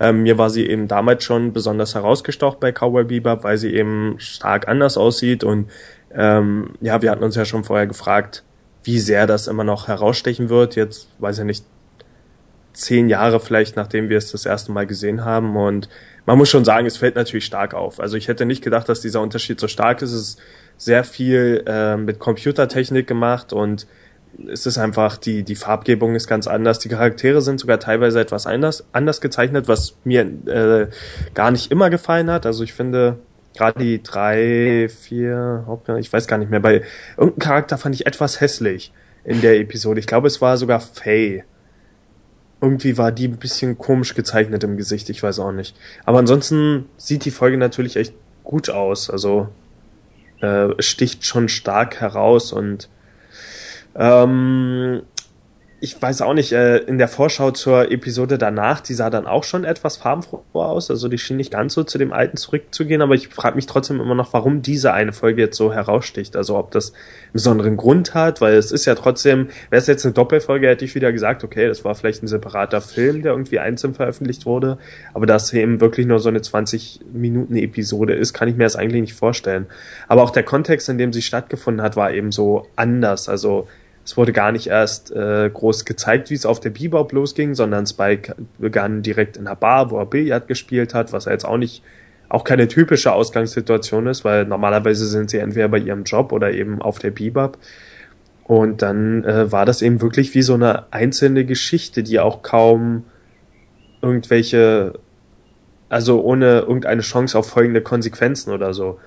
[0.00, 4.14] Ähm, mir war sie eben damals schon besonders herausgestocht bei Cowboy Bebop, weil sie eben
[4.16, 5.44] stark anders aussieht.
[5.44, 5.70] Und
[6.14, 8.44] ähm, ja, wir hatten uns ja schon vorher gefragt,
[8.82, 10.74] wie sehr das immer noch herausstechen wird.
[10.74, 11.66] Jetzt weiß ich nicht,
[12.72, 15.54] zehn Jahre vielleicht, nachdem wir es das erste Mal gesehen haben.
[15.58, 15.90] Und
[16.24, 18.00] man muss schon sagen, es fällt natürlich stark auf.
[18.00, 20.12] Also ich hätte nicht gedacht, dass dieser Unterschied so stark ist.
[20.12, 20.40] Es ist
[20.76, 23.86] sehr viel äh, mit Computertechnik gemacht und
[24.50, 26.78] es ist einfach, die, die Farbgebung ist ganz anders.
[26.78, 30.88] Die Charaktere sind sogar teilweise etwas anders, anders gezeichnet, was mir äh,
[31.34, 32.46] gar nicht immer gefallen hat.
[32.46, 33.18] Also ich finde,
[33.56, 35.64] gerade die drei, vier,
[35.98, 36.82] ich weiß gar nicht mehr, bei
[37.16, 38.92] irgendeinem Charakter fand ich etwas hässlich
[39.24, 40.00] in der Episode.
[40.00, 41.44] Ich glaube, es war sogar Faye.
[42.60, 45.76] Irgendwie war die ein bisschen komisch gezeichnet im Gesicht, ich weiß auch nicht.
[46.04, 49.10] Aber ansonsten sieht die Folge natürlich echt gut aus.
[49.10, 49.48] Also
[50.44, 52.88] äh, sticht schon stark heraus und
[53.96, 55.02] ähm,
[55.84, 59.44] ich weiß auch nicht, äh, in der Vorschau zur Episode danach, die sah dann auch
[59.44, 60.90] schon etwas farbenfroher aus.
[60.90, 64.00] Also die schien nicht ganz so zu dem alten zurückzugehen, aber ich frage mich trotzdem
[64.00, 66.36] immer noch, warum diese eine Folge jetzt so heraussticht.
[66.36, 70.06] Also ob das einen besonderen Grund hat, weil es ist ja trotzdem, wäre es jetzt
[70.06, 73.58] eine Doppelfolge, hätte ich wieder gesagt, okay, das war vielleicht ein separater Film, der irgendwie
[73.58, 74.78] einzeln veröffentlicht wurde.
[75.12, 78.76] Aber dass eben wirklich nur so eine 20 Minuten Episode ist, kann ich mir das
[78.76, 79.66] eigentlich nicht vorstellen.
[80.08, 83.28] Aber auch der Kontext, in dem sie stattgefunden hat, war eben so anders.
[83.28, 83.68] Also
[84.04, 87.86] es wurde gar nicht erst äh, groß gezeigt, wie es auf der Bebop losging, sondern
[87.86, 91.56] Spike begann direkt in der Bar, wo er Billard gespielt hat, was er jetzt auch
[91.56, 91.82] nicht
[92.28, 96.82] auch keine typische Ausgangssituation ist, weil normalerweise sind sie entweder bei ihrem Job oder eben
[96.82, 97.58] auf der Bebop.
[98.44, 103.04] Und dann äh, war das eben wirklich wie so eine einzelne Geschichte, die auch kaum
[104.02, 104.98] irgendwelche,
[105.88, 108.98] also ohne irgendeine Chance auf folgende Konsequenzen oder so.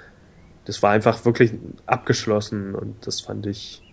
[0.65, 1.53] Das war einfach wirklich
[1.85, 3.83] abgeschlossen und das fand ich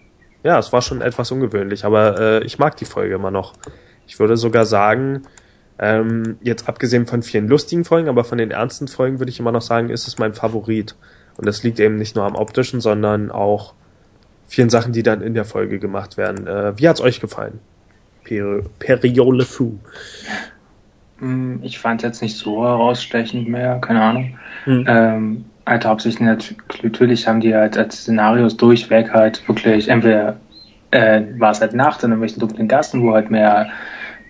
[0.45, 3.55] ja, es war schon etwas ungewöhnlich, aber äh, ich mag die Folge immer noch.
[4.07, 5.23] Ich würde sogar sagen,
[5.79, 9.53] ähm, jetzt abgesehen von vielen lustigen Folgen, aber von den ernsten Folgen würde ich immer
[9.53, 10.95] noch sagen, ist es mein Favorit.
[11.37, 13.75] Und das liegt eben nicht nur am optischen, sondern auch
[14.47, 16.47] vielen Sachen, die dann in der Folge gemacht werden.
[16.47, 17.59] Äh, wie hat's euch gefallen?
[18.23, 19.79] Per Periole Fu.
[21.19, 24.39] Hm, ich fand jetzt nicht so herausstechend mehr, keine Ahnung.
[24.65, 24.85] Hm.
[24.87, 26.20] Ähm, halt hauptsächlich
[26.83, 30.37] natürlich haben die halt als Szenarios durchweg halt wirklich entweder
[30.90, 33.68] äh, war es halt nachts in irgendwelchen dunklen Gassen, wo halt mehr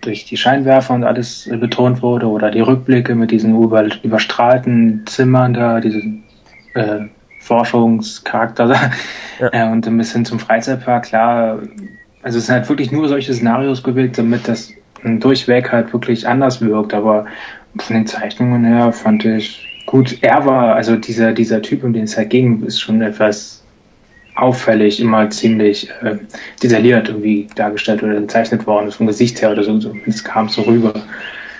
[0.01, 5.53] durch die Scheinwerfer und alles betont wurde oder die Rückblicke mit diesen über, überstrahlten Zimmern
[5.53, 6.23] da, diesen
[6.73, 7.01] äh,
[7.39, 8.91] Forschungscharakter da
[9.39, 9.49] ja.
[9.51, 11.59] äh, und ein bisschen zum Freizeitpark, klar,
[12.23, 14.71] also es sind halt wirklich nur solche Szenarios gewählt, damit das
[15.03, 17.25] durchweg halt wirklich anders wirkt, aber
[17.77, 22.03] von den Zeichnungen her fand ich gut, er war, also dieser, dieser Typ, um den
[22.03, 23.63] es halt ging, ist schon etwas
[24.35, 26.17] auffällig, immer ziemlich äh,
[26.61, 30.63] detailliert irgendwie dargestellt oder gezeichnet worden, vom Gesicht her oder so, so es kam so
[30.63, 30.93] rüber.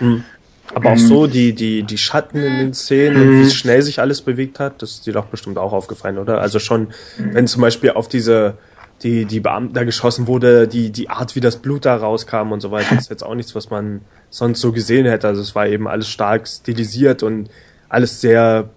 [0.01, 0.25] Mhm.
[0.73, 3.49] Aber auch so die, die, die Schatten in den Szenen und wie mhm.
[3.51, 6.41] schnell sich alles bewegt hat, das ist dir doch bestimmt auch aufgefallen, oder?
[6.41, 8.57] Also schon, wenn zum Beispiel auf diese,
[9.01, 12.59] die, die Beamten da geschossen wurde, die, die Art, wie das Blut da rauskam und
[12.59, 15.25] so weiter, ist jetzt auch nichts, was man sonst so gesehen hätte.
[15.25, 17.49] Also es war eben alles stark stilisiert und
[17.95, 18.69] alles sehr,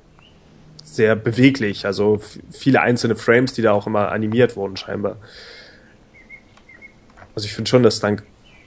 [0.85, 1.85] sehr beweglich.
[1.85, 5.17] Also viele einzelne Frames, die da auch immer animiert wurden, scheinbar.
[7.35, 8.23] Also ich finde schon, dass es dann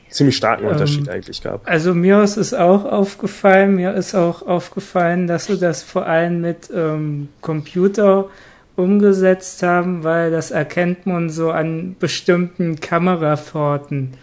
[0.09, 1.67] ziemlich starken ähm, Unterschied eigentlich gab.
[1.67, 6.41] Also mir ist es auch aufgefallen, mir ist auch aufgefallen, dass sie das vor allem
[6.41, 8.29] mit ähm, Computer
[8.75, 14.13] umgesetzt haben, weil das erkennt man so an bestimmten Kamerafahrten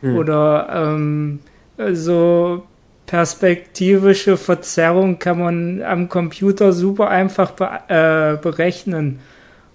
[0.00, 0.16] hm.
[0.16, 1.40] oder ähm,
[1.92, 2.64] so
[3.06, 9.20] perspektivische Verzerrung kann man am Computer super einfach be äh, berechnen.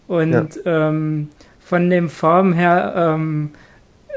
[0.08, 0.32] Und
[0.64, 0.90] ja.
[0.90, 3.52] ähm, von den Formen her ähm,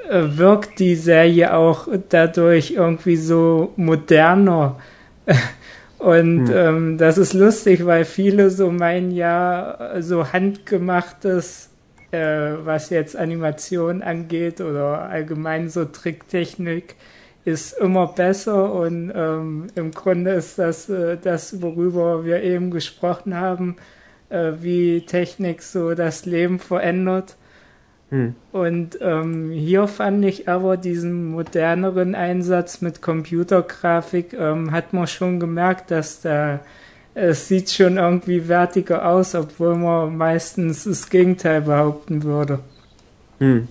[0.09, 4.77] äh, wirkt die Serie auch dadurch irgendwie so moderner.
[5.99, 6.57] Und hm.
[6.57, 11.69] ähm, das ist lustig, weil viele so meinen ja, so handgemachtes,
[12.11, 16.95] äh, was jetzt Animation angeht oder allgemein so Tricktechnik,
[17.45, 23.35] ist immer besser und ähm, im Grunde ist das äh, das, worüber wir eben gesprochen
[23.35, 23.77] haben,
[24.29, 27.37] äh, wie Technik so das Leben verändert.
[28.11, 28.35] Hm.
[28.53, 35.39] Und ähm, hier fand ich aber diesen moderneren Einsatz mit Computergrafik, ähm, hat man schon
[35.41, 36.61] gemerkt, dass da
[37.15, 42.61] es sieht schon irgendwie wertiger aus, obwohl man meistens das Gegenteil behaupten würde.
[43.39, 43.69] Hm.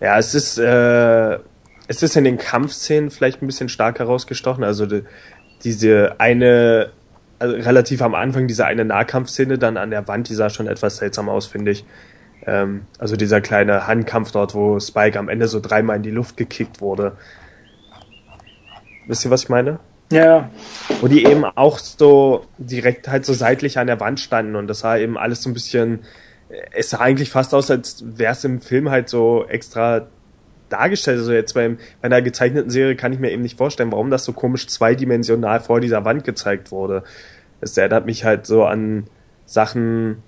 [0.00, 1.38] Ja, es ist äh,
[1.88, 4.64] es ist in den Kampfszenen vielleicht ein bisschen stark herausgestochen.
[4.64, 5.02] Also die,
[5.64, 6.90] diese eine,
[7.38, 10.98] also relativ am Anfang, diese eine Nahkampfszene dann an der Wand, die sah schon etwas
[10.98, 11.84] seltsam aus, finde ich.
[12.46, 16.36] Ähm, also dieser kleine Handkampf dort, wo Spike am Ende so dreimal in die Luft
[16.36, 17.16] gekickt wurde.
[19.06, 19.80] Wisst ihr, was ich meine?
[20.12, 20.50] Ja.
[21.00, 24.80] Wo die eben auch so direkt halt so seitlich an der Wand standen und das
[24.80, 26.00] sah eben alles so ein bisschen,
[26.72, 30.06] es sah eigentlich fast aus, als wäre es im Film halt so extra
[30.72, 31.18] dargestellt.
[31.18, 34.24] Also jetzt beim, bei einer gezeichneten Serie kann ich mir eben nicht vorstellen, warum das
[34.24, 37.02] so komisch zweidimensional vor dieser Wand gezeigt wurde.
[37.60, 39.04] Es erinnert mich halt so an
[39.46, 40.22] Sachen,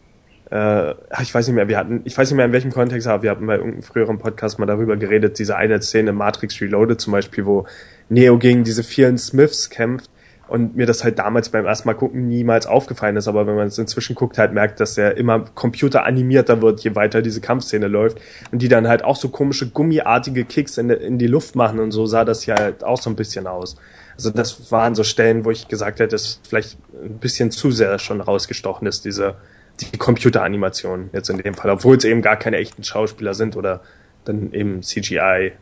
[0.50, 3.22] äh, ich weiß nicht mehr, wir hatten, ich weiß nicht mehr in welchem Kontext, aber
[3.22, 7.12] wir hatten bei irgendeinem früheren Podcast mal darüber geredet, diese eine Szene Matrix Reloaded zum
[7.12, 7.66] Beispiel, wo
[8.08, 10.10] Neo gegen diese vielen Smiths kämpft
[10.46, 13.68] und mir das halt damals beim ersten Mal gucken niemals aufgefallen ist, aber wenn man
[13.68, 18.18] es inzwischen guckt, halt merkt, dass er immer computeranimierter wird, je weiter diese Kampfszene läuft.
[18.52, 21.92] Und die dann halt auch so komische gummiartige Kicks in, in die Luft machen und
[21.92, 23.76] so sah das ja halt auch so ein bisschen aus.
[24.16, 27.98] Also das waren so Stellen, wo ich gesagt hätte, dass vielleicht ein bisschen zu sehr
[27.98, 29.36] schon rausgestochen ist, diese
[29.80, 33.80] die Computeranimation jetzt in dem Fall, obwohl es eben gar keine echten Schauspieler sind oder
[34.24, 35.52] dann eben CGI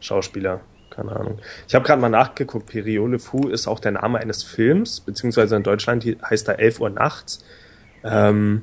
[0.00, 0.60] Schauspieler
[0.98, 1.38] keine Ahnung.
[1.68, 5.62] Ich habe gerade mal nachgeguckt, Periole Fu ist auch der Name eines Films, beziehungsweise in
[5.62, 7.44] Deutschland heißt er 11 Uhr nachts.
[8.02, 8.62] Ähm,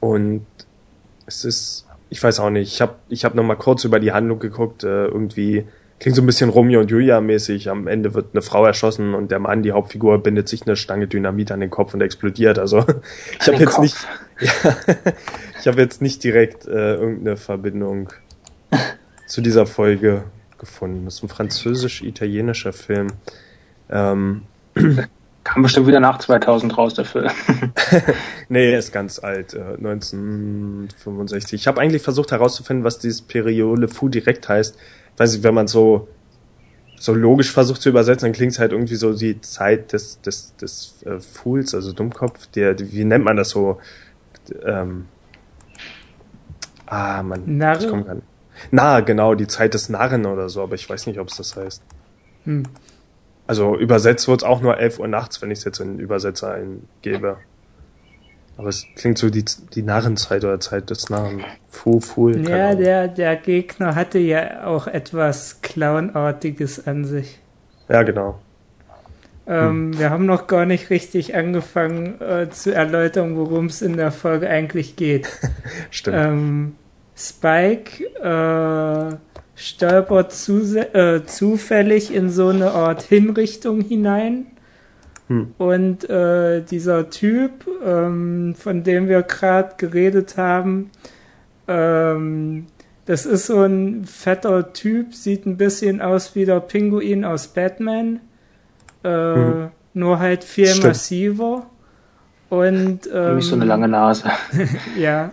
[0.00, 0.44] und
[1.26, 4.12] es ist, ich weiß auch nicht, ich habe ich hab noch mal kurz über die
[4.12, 5.66] Handlung geguckt, äh, irgendwie
[6.00, 7.70] klingt so ein bisschen Romeo und Julia mäßig.
[7.70, 11.06] Am Ende wird eine Frau erschossen und der Mann, die Hauptfigur, bindet sich eine Stange
[11.06, 12.58] Dynamit an den Kopf und explodiert.
[12.58, 12.84] Also
[13.40, 13.82] ich habe jetzt Kopf.
[13.82, 13.96] nicht,
[14.40, 14.76] ja,
[15.60, 18.12] ich habe jetzt nicht direkt äh, irgendeine Verbindung
[19.28, 20.24] zu dieser Folge
[20.62, 21.04] gefunden.
[21.04, 23.08] Das ist ein französisch-italienischer Film.
[23.90, 24.42] Ähm,
[25.44, 27.28] Kam bestimmt wieder nach 2000 raus, der Film.
[28.48, 31.60] nee, er ist ganz alt, äh, 1965.
[31.60, 34.78] Ich habe eigentlich versucht herauszufinden, was dieses Periole Fou direkt heißt.
[35.16, 36.06] Weiß ich, wenn man so
[36.94, 40.54] so logisch versucht zu übersetzen, dann klingt es halt irgendwie so die Zeit des des
[40.56, 42.46] des äh, Fools, also Dummkopf.
[42.54, 43.80] Der, wie nennt man das so?
[44.64, 45.06] Ähm,
[46.86, 47.82] ah, man, Narre?
[47.82, 48.26] ich komme gar nicht.
[48.70, 51.56] Na, genau, die Zeit des Narren oder so, aber ich weiß nicht, ob es das
[51.56, 51.82] heißt.
[52.44, 52.64] Hm.
[53.46, 55.98] Also übersetzt wird es auch nur 11 Uhr nachts, wenn ich es jetzt in den
[55.98, 57.38] Übersetzer eingebe.
[58.56, 59.44] Aber es klingt so die,
[59.74, 61.44] die Narrenzeit oder Zeit des Narren.
[61.68, 62.48] Fu, Fool.
[62.48, 67.40] Ja, der, der Gegner hatte ja auch etwas Clownartiges an sich.
[67.88, 68.38] Ja, genau.
[69.46, 69.98] Ähm, hm.
[69.98, 74.48] Wir haben noch gar nicht richtig angefangen äh, zu erläutern, worum es in der Folge
[74.48, 75.28] eigentlich geht.
[75.90, 76.16] Stimmt.
[76.16, 76.76] Ähm,
[77.16, 79.16] Spike äh,
[79.54, 84.46] stolpert zu, äh, zufällig in so eine Art Hinrichtung hinein.
[85.28, 85.54] Hm.
[85.58, 90.90] Und äh, dieser Typ, ähm, von dem wir gerade geredet haben,
[91.68, 92.66] ähm,
[93.04, 98.20] das ist so ein fetter Typ, sieht ein bisschen aus wie der Pinguin aus Batman.
[99.02, 99.68] Äh, hm.
[99.94, 100.84] Nur halt viel Stimmt.
[100.84, 101.66] massiver.
[102.48, 104.30] Und ähm, so eine lange Nase.
[104.96, 105.32] ja.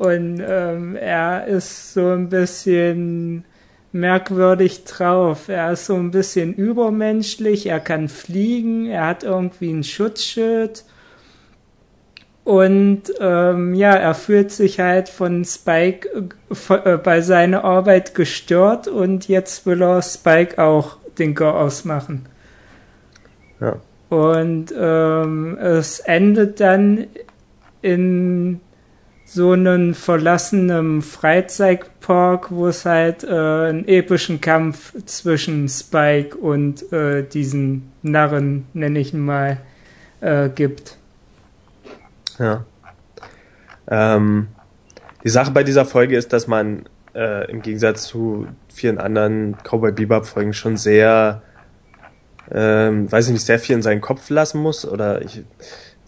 [0.00, 3.44] Und ähm, er ist so ein bisschen
[3.92, 5.50] merkwürdig drauf.
[5.50, 10.84] Er ist so ein bisschen übermenschlich, er kann fliegen, er hat irgendwie ein Schutzschild.
[12.44, 16.30] Und ähm, ja, er fühlt sich halt von Spike
[16.70, 22.24] äh, bei seiner Arbeit gestört und jetzt will er Spike auch den Go ausmachen.
[23.60, 23.76] Ja.
[24.08, 27.06] Und ähm, es endet dann
[27.82, 28.62] in
[29.32, 37.22] so einem verlassenen Freizeitpark, wo es halt äh, einen epischen Kampf zwischen Spike und äh,
[37.22, 39.58] diesen Narren, nenne ich ihn mal,
[40.20, 40.96] äh, gibt.
[42.40, 42.64] Ja.
[43.86, 44.48] Ähm,
[45.22, 49.92] die Sache bei dieser Folge ist, dass man äh, im Gegensatz zu vielen anderen Cowboy
[49.92, 51.42] Bebop Folgen schon sehr,
[52.50, 55.44] ähm, weiß ich nicht, sehr viel in seinen Kopf lassen muss oder ich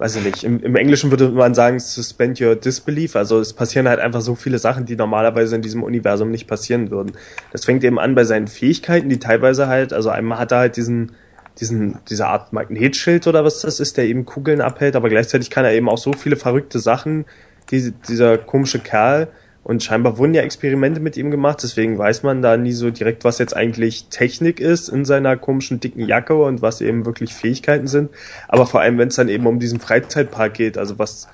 [0.02, 3.14] weiß ich nicht, im, im Englischen würde man sagen, suspend your disbelief.
[3.14, 6.90] Also es passieren halt einfach so viele Sachen, die normalerweise in diesem Universum nicht passieren
[6.90, 7.12] würden.
[7.52, 10.76] Das fängt eben an bei seinen Fähigkeiten, die teilweise halt, also einmal hat er halt
[10.76, 11.12] diesen,
[11.60, 15.64] diesen, diese Art Magnetschild oder was das ist, der eben Kugeln abhält, aber gleichzeitig kann
[15.64, 17.24] er eben auch so viele verrückte Sachen,
[17.70, 19.28] die, dieser komische Kerl,
[19.64, 23.24] und scheinbar wurden ja Experimente mit ihm gemacht, deswegen weiß man da nie so direkt,
[23.24, 27.86] was jetzt eigentlich Technik ist in seiner komischen dicken Jacke und was eben wirklich Fähigkeiten
[27.86, 28.10] sind.
[28.48, 31.28] Aber vor allem, wenn es dann eben um diesen Freizeitpark geht, also was,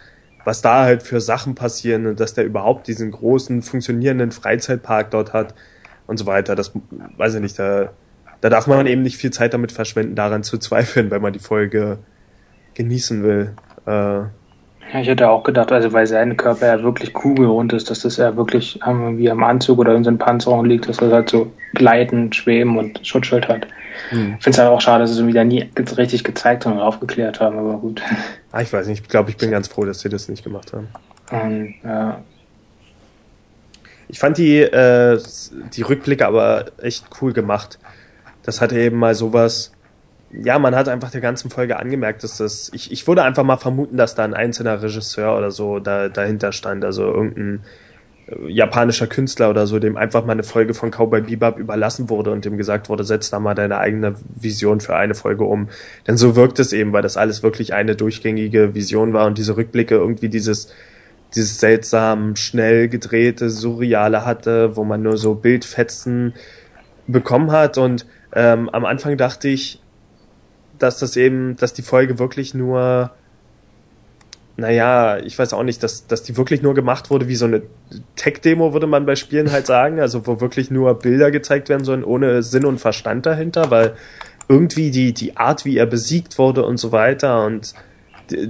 [0.45, 5.33] was da halt für Sachen passieren und dass der überhaupt diesen großen, funktionierenden Freizeitpark dort
[5.33, 5.55] hat
[6.07, 6.73] und so weiter, das
[7.17, 7.93] weiß ich nicht, da,
[8.43, 11.39] da darf man eben nicht viel Zeit damit verschwenden, daran zu zweifeln, wenn man die
[11.39, 11.99] Folge
[12.75, 13.55] genießen will.
[13.87, 14.29] Äh,
[14.93, 18.17] ja, ich hätte auch gedacht, also weil sein Körper ja wirklich kugelrund ist, dass das
[18.17, 22.33] ja wirklich wie am Anzug oder in seinen Panzerung liegt, dass er halt so gleiten,
[22.33, 23.67] schweben und Schutzschild hat.
[24.11, 24.37] Hm.
[24.39, 27.41] Ich finde es halt auch schade, dass sie es wieder nie richtig gezeigt und aufgeklärt
[27.41, 28.03] haben, aber gut.
[28.51, 30.73] Ah, ich weiß nicht, ich glaube, ich bin ganz froh, dass sie das nicht gemacht
[30.73, 30.89] haben.
[31.31, 32.23] Um, ja.
[34.09, 35.21] Ich fand die, äh,
[35.75, 37.79] die Rückblicke aber echt cool gemacht.
[38.43, 39.73] Das hatte eben mal sowas,
[40.31, 43.57] ja, man hat einfach der ganzen Folge angemerkt, dass das, ich, ich würde einfach mal
[43.57, 47.61] vermuten, dass da ein einzelner Regisseur oder so da, dahinter stand, also irgendein
[48.27, 52.31] äh, japanischer Künstler oder so, dem einfach mal eine Folge von Cowboy Bebop überlassen wurde
[52.31, 55.69] und dem gesagt wurde, setz da mal deine eigene Vision für eine Folge um.
[56.07, 59.57] Denn so wirkt es eben, weil das alles wirklich eine durchgängige Vision war und diese
[59.57, 60.71] Rückblicke irgendwie dieses,
[61.35, 66.35] dieses seltsam schnell gedrehte, surreale hatte, wo man nur so Bildfetzen
[67.07, 69.81] bekommen hat und ähm, am Anfang dachte ich,
[70.79, 73.11] dass das eben, dass die Folge wirklich nur,
[74.57, 77.63] naja, ich weiß auch nicht, dass, dass die wirklich nur gemacht wurde wie so eine
[78.17, 82.05] Tech-Demo, würde man bei Spielen halt sagen, also wo wirklich nur Bilder gezeigt werden sollen,
[82.05, 83.95] ohne Sinn und Verstand dahinter, weil
[84.49, 87.75] irgendwie die, die Art, wie er besiegt wurde und so weiter und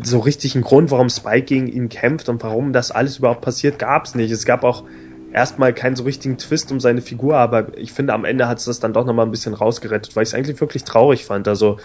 [0.03, 3.79] so richtig einen Grund, warum Spike gegen ihn kämpft und warum das alles überhaupt passiert,
[3.79, 4.31] gab es nicht.
[4.31, 4.85] Es gab auch
[5.33, 8.65] erstmal keinen so richtigen Twist um seine Figur, aber ich finde, am Ende hat es
[8.65, 11.49] das dann doch nochmal ein bisschen rausgerettet, weil ich es eigentlich wirklich traurig fand.
[11.49, 11.79] Also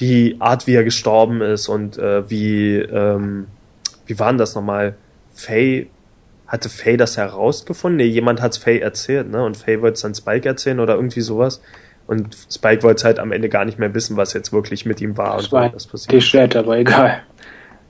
[0.00, 3.46] die Art, wie er gestorben ist und äh, wie, ähm,
[4.06, 4.94] wie war denn das nochmal?
[5.32, 5.88] Faye,
[6.46, 7.96] hatte Faye das herausgefunden?
[7.98, 9.44] Nee, jemand hat's Faye erzählt, ne?
[9.44, 11.60] Und Faye wollte es dann Spike erzählen oder irgendwie sowas.
[12.06, 15.18] Und Spike wollte halt am Ende gar nicht mehr wissen, was jetzt wirklich mit ihm
[15.18, 16.12] war das und war was passiert.
[16.12, 17.22] Die Chat, aber egal.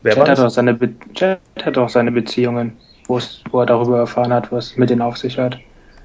[0.02, 3.20] Wer Chat, hat auch seine Be Chat hat auch seine Beziehungen, wo
[3.60, 5.58] er darüber erfahren hat, was mit denen auf sich hat.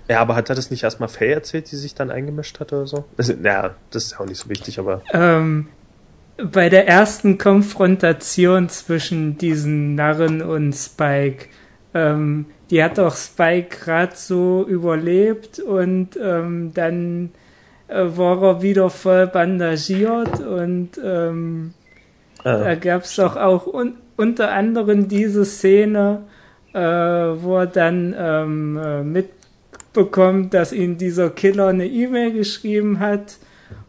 [0.07, 2.85] Ja, aber hat er das nicht erstmal Faye erzählt, die sich dann eingemischt hat oder
[2.85, 3.05] so?
[3.17, 5.01] Das, ja, das ist auch nicht so wichtig, aber.
[5.11, 5.69] Ähm,
[6.37, 11.47] bei der ersten Konfrontation zwischen diesen Narren und Spike,
[11.93, 17.31] ähm, die hat doch Spike gerade so überlebt und ähm, dann
[17.87, 21.73] äh, war er wieder voll bandagiert und ähm,
[22.43, 26.21] ah, da gab es doch auch un unter anderem diese Szene,
[26.73, 33.37] äh, wo er dann ähm, äh, mitbekommt, dass ihm dieser Killer eine E-Mail geschrieben hat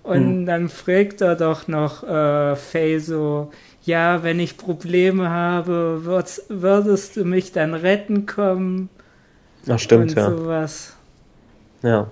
[0.04, 0.46] und hm.
[0.46, 3.50] dann fragt er doch noch äh, Faye so,
[3.82, 8.90] ja, wenn ich Probleme habe, würdest, würdest du mich dann retten kommen?
[9.66, 10.30] Ach, stimmt, und ja.
[10.30, 10.96] Sowas.
[11.82, 12.10] Ja.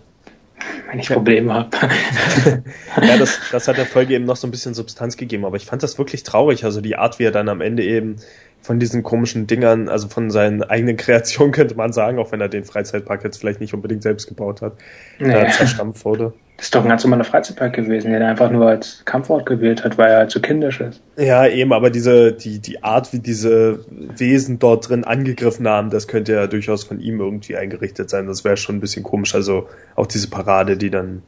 [0.91, 1.71] wenn ich Probleme habe.
[3.03, 5.67] ja, das, das hat der Folge eben noch so ein bisschen Substanz gegeben, aber ich
[5.67, 6.65] fand das wirklich traurig.
[6.65, 8.17] Also die Art, wie er dann am Ende eben
[8.63, 12.49] von diesen komischen Dingern, also von seinen eigenen Kreationen könnte man sagen, auch wenn er
[12.49, 14.79] den Freizeitpark jetzt vielleicht nicht unbedingt selbst gebaut hat,
[15.19, 15.51] naja.
[15.51, 16.33] zerstampft wurde.
[16.57, 19.83] Das ist doch ein ganz normaler Freizeitpark gewesen, den er einfach nur als Kampfort gewählt
[19.83, 21.03] hat, weil er halt so kindisch ist.
[21.17, 26.07] Ja, eben, aber diese, die, die Art, wie diese Wesen dort drin angegriffen haben, das
[26.07, 28.27] könnte ja durchaus von ihm irgendwie eingerichtet sein.
[28.27, 29.35] Das wäre schon ein bisschen komisch.
[29.35, 31.23] Also auch diese Parade, die dann.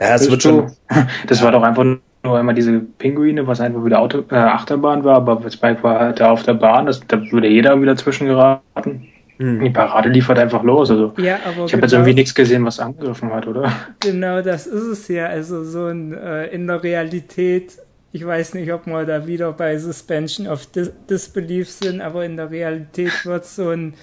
[0.00, 0.72] Ja, es wird schon.
[1.28, 1.84] Das war doch einfach
[2.24, 6.20] nur einmal diese Pinguine, was einfach wieder Auto, äh, Achterbahn war, aber Spike war halt
[6.20, 9.08] da auf der Bahn, das, da würde jeder wieder zwischengeraten.
[9.38, 9.64] Mhm.
[9.64, 10.90] Die Parade liefert einfach los.
[10.90, 13.72] Also ja, aber ich habe genau, jetzt irgendwie nichts gesehen, was angegriffen hat, oder?
[14.00, 15.26] Genau, das ist es ja.
[15.26, 17.78] Also so ein äh, in der Realität,
[18.12, 22.36] ich weiß nicht, ob wir da wieder bei Suspension of Dis Disbelief sind, aber in
[22.36, 23.94] der Realität wird so ein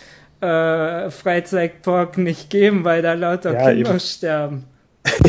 [0.41, 3.99] äh, Freizeitpark nicht geben, weil da lauter ja, Kinder eben.
[4.01, 4.65] sterben.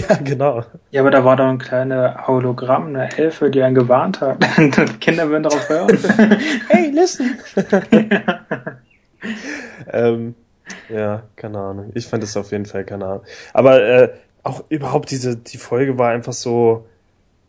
[0.09, 0.65] ja, genau.
[0.91, 4.38] Ja, aber da war doch ein kleiner Hologramm, eine Elfe, die einen gewarnt hat.
[4.59, 5.97] die Kinder würden darauf hören.
[6.69, 7.37] hey, listen!
[9.93, 10.35] ähm,
[10.89, 11.93] ja, keine Ahnung.
[11.95, 13.23] Ich fand es auf jeden Fall keine Ahnung.
[13.53, 14.11] Aber äh,
[14.43, 16.87] auch überhaupt diese, die Folge war einfach so,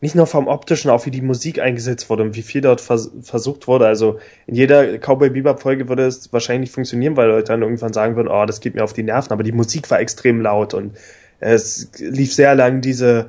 [0.03, 3.09] nicht nur vom optischen, auch wie die Musik eingesetzt wurde und wie viel dort vers
[3.21, 3.87] versucht wurde.
[3.87, 7.93] Also in jeder Cowboy Bebop Folge würde es wahrscheinlich nicht funktionieren, weil Leute dann irgendwann
[7.93, 9.31] sagen würden, oh, das geht mir auf die Nerven.
[9.31, 10.97] Aber die Musik war extrem laut und
[11.39, 13.27] es lief sehr lang diese,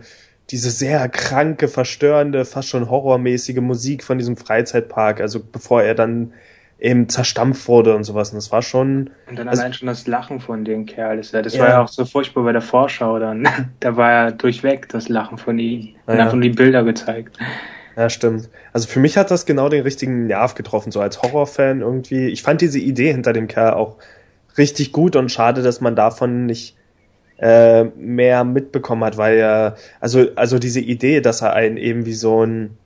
[0.50, 6.32] diese sehr kranke, verstörende, fast schon horrormäßige Musik von diesem Freizeitpark, also bevor er dann
[6.84, 8.30] eben zerstampft wurde und sowas.
[8.30, 9.10] Und das war schon.
[9.28, 11.16] Und dann also, allein schon das Lachen von dem Kerl.
[11.16, 11.62] Das, das ja.
[11.62, 13.48] war ja auch so furchtbar bei der Vorschau dann.
[13.80, 15.94] da war ja durchweg das Lachen von ihm.
[16.06, 16.24] Und ja.
[16.24, 17.38] einfach die Bilder gezeigt.
[17.96, 18.50] Ja, stimmt.
[18.72, 22.28] Also für mich hat das genau den richtigen Nerv getroffen, so als Horrorfan irgendwie.
[22.28, 23.96] Ich fand diese Idee hinter dem Kerl auch
[24.58, 26.76] richtig gut und schade, dass man davon nicht
[27.38, 32.14] äh, mehr mitbekommen hat, weil er, also, also diese Idee, dass er einen eben wie
[32.14, 32.76] so ein,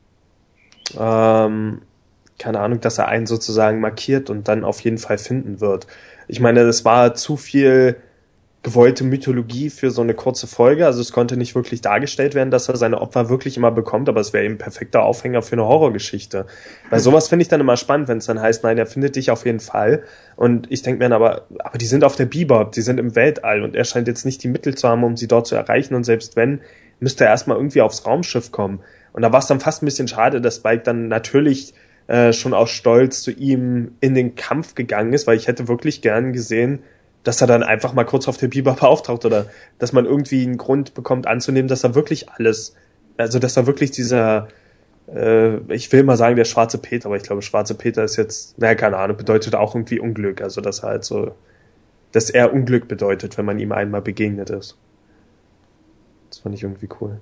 [0.99, 1.83] ähm,
[2.39, 5.87] keine Ahnung, dass er einen sozusagen markiert und dann auf jeden Fall finden wird.
[6.29, 7.97] Ich meine, das war zu viel
[8.63, 10.85] gewollte Mythologie für so eine kurze Folge.
[10.85, 14.21] Also es konnte nicht wirklich dargestellt werden, dass er seine Opfer wirklich immer bekommt, aber
[14.21, 16.47] es wäre eben perfekter Aufhänger für eine Horrorgeschichte.
[16.91, 19.31] Weil sowas finde ich dann immer spannend, wenn es dann heißt, nein, er findet dich
[19.31, 20.03] auf jeden Fall.
[20.37, 23.15] Und ich denke mir dann aber, aber die sind auf der Bebop, die sind im
[23.15, 25.95] Weltall und er scheint jetzt nicht die Mittel zu haben, um sie dort zu erreichen.
[25.95, 26.61] Und selbst wenn,
[26.99, 28.81] müsste er erstmal irgendwie aufs Raumschiff kommen.
[29.13, 31.75] Und da war es dann fast ein bisschen schade, dass Spike dann natürlich
[32.09, 36.03] äh, schon aus Stolz zu ihm in den Kampf gegangen ist, weil ich hätte wirklich
[36.03, 36.81] gern gesehen,
[37.23, 39.47] dass er dann einfach mal kurz auf der Bebop auftaucht oder
[39.79, 42.75] dass man irgendwie einen Grund bekommt anzunehmen, dass er wirklich alles,
[43.19, 44.49] also dass er wirklich dieser,
[45.15, 48.59] äh, ich will mal sagen, der schwarze Peter, aber ich glaube, schwarze Peter ist jetzt,
[48.59, 51.35] naja, keine Ahnung, bedeutet auch irgendwie Unglück, also dass er halt so,
[52.13, 54.79] dass er Unglück bedeutet, wenn man ihm einmal begegnet ist.
[56.31, 57.21] Das fand ich irgendwie cool.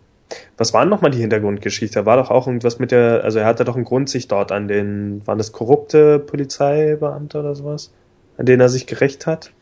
[0.56, 2.06] Was war nochmal die Hintergrundgeschichte?
[2.06, 4.68] War doch auch irgendwas mit der, also er hatte doch einen Grund, sich dort an
[4.68, 7.92] den, waren das korrupte Polizeibeamte oder sowas,
[8.36, 9.52] an denen er sich gerecht hat?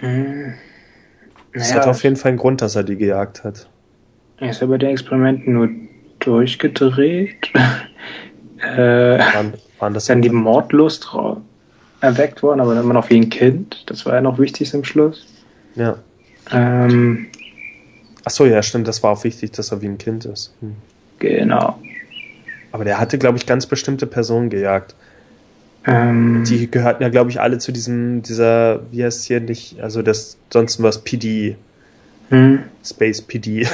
[0.00, 0.54] Hm.
[1.52, 3.68] Es naja, hat auf jeden Fall einen Grund, dass er die gejagt hat.
[4.38, 5.68] Er ist ja bei den Experimenten nur
[6.20, 7.50] durchgedreht.
[8.58, 11.08] äh, waren, waren das dann die Mordlust
[12.00, 13.84] erweckt worden, aber dann immer noch wie ein Kind.
[13.86, 15.26] Das war ja noch wichtig im Schluss.
[15.74, 15.96] Ja.
[16.52, 17.28] Ähm,
[18.30, 18.86] Ach so, ja, stimmt.
[18.86, 20.54] Das war auch wichtig, dass er wie ein Kind ist.
[20.60, 20.76] Hm.
[21.18, 21.80] Genau.
[22.70, 24.94] Aber der hatte, glaube ich, ganz bestimmte Personen gejagt.
[25.84, 30.02] Ähm, die gehörten ja, glaube ich, alle zu diesem, dieser, wie heißt hier nicht, also
[30.02, 31.56] das sonst was PD.
[32.28, 32.62] Hm?
[32.84, 33.66] Space PD.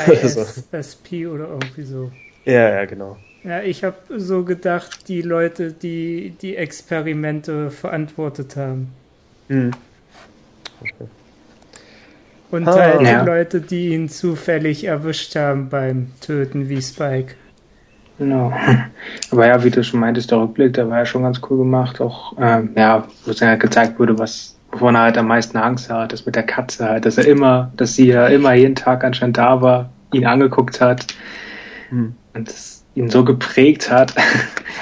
[0.72, 2.10] SP oder irgendwie so.
[2.46, 3.18] Ja, ja, genau.
[3.44, 8.88] Ja, ich habe so gedacht, die Leute, die die Experimente verantwortet haben.
[9.48, 9.72] Hm.
[10.80, 11.08] Okay.
[12.50, 13.20] Und halt ja.
[13.20, 17.34] die Leute, die ihn zufällig erwischt haben beim Töten wie Spike.
[18.18, 18.52] Genau.
[19.30, 22.00] Aber ja, wie du schon meintest, der Rückblick, der war ja schon ganz cool gemacht.
[22.00, 25.58] Auch, ähm, ja, wo es dann halt gezeigt wurde, was, wovon er halt am meisten
[25.58, 28.74] Angst hat, das mit der Katze halt, dass er immer, dass sie ja immer jeden
[28.74, 31.06] Tag anscheinend da war, ihn angeguckt hat
[31.90, 32.14] hm.
[32.34, 34.14] und das ihn so geprägt hat.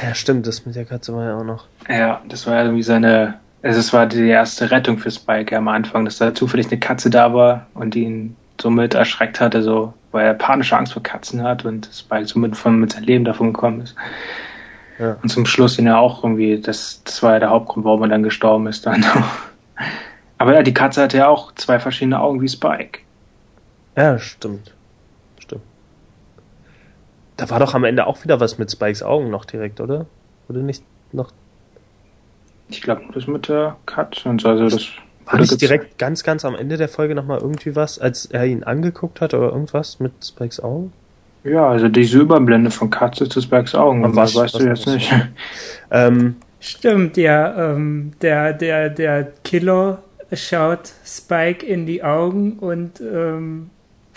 [0.02, 1.66] Ja, stimmt, das mit der Katze war ja auch noch.
[1.88, 3.34] Ja, das war ja irgendwie seine,
[3.64, 7.08] also es war die erste Rettung für Spike am Anfang, dass da zufällig eine Katze
[7.08, 11.64] da war und ihn somit erschreckt hatte, so weil er panische Angst vor Katzen hat
[11.64, 13.96] und Spike somit von, mit seinem Leben davon gekommen ist.
[14.98, 15.16] Ja.
[15.22, 18.08] Und zum Schluss ihn ja auch irgendwie, das, das war ja der Hauptgrund, warum er
[18.08, 19.04] dann gestorben ist dann.
[20.38, 23.00] Aber ja, die Katze hatte ja auch zwei verschiedene Augen wie Spike.
[23.96, 24.74] Ja, stimmt.
[25.40, 25.62] Stimmt.
[27.38, 30.06] Da war doch am Ende auch wieder was mit Spikes Augen noch direkt, oder?
[30.48, 31.32] Oder nicht noch?
[32.68, 34.88] Ich glaube, das mit der Katze und so, also das
[35.26, 38.64] War nicht direkt ganz, ganz am Ende der Folge nochmal irgendwie was, als er ihn
[38.64, 40.92] angeguckt hat oder irgendwas mit Spikes Augen?
[41.44, 44.86] Ja, also diese Überblende von Katze zu Spikes Augen, was, was weißt was du jetzt
[44.86, 45.12] nicht.
[45.90, 50.02] ähm, Stimmt, ja, ähm, der, der, der Killer
[50.32, 53.68] schaut Spike in die Augen und ähm,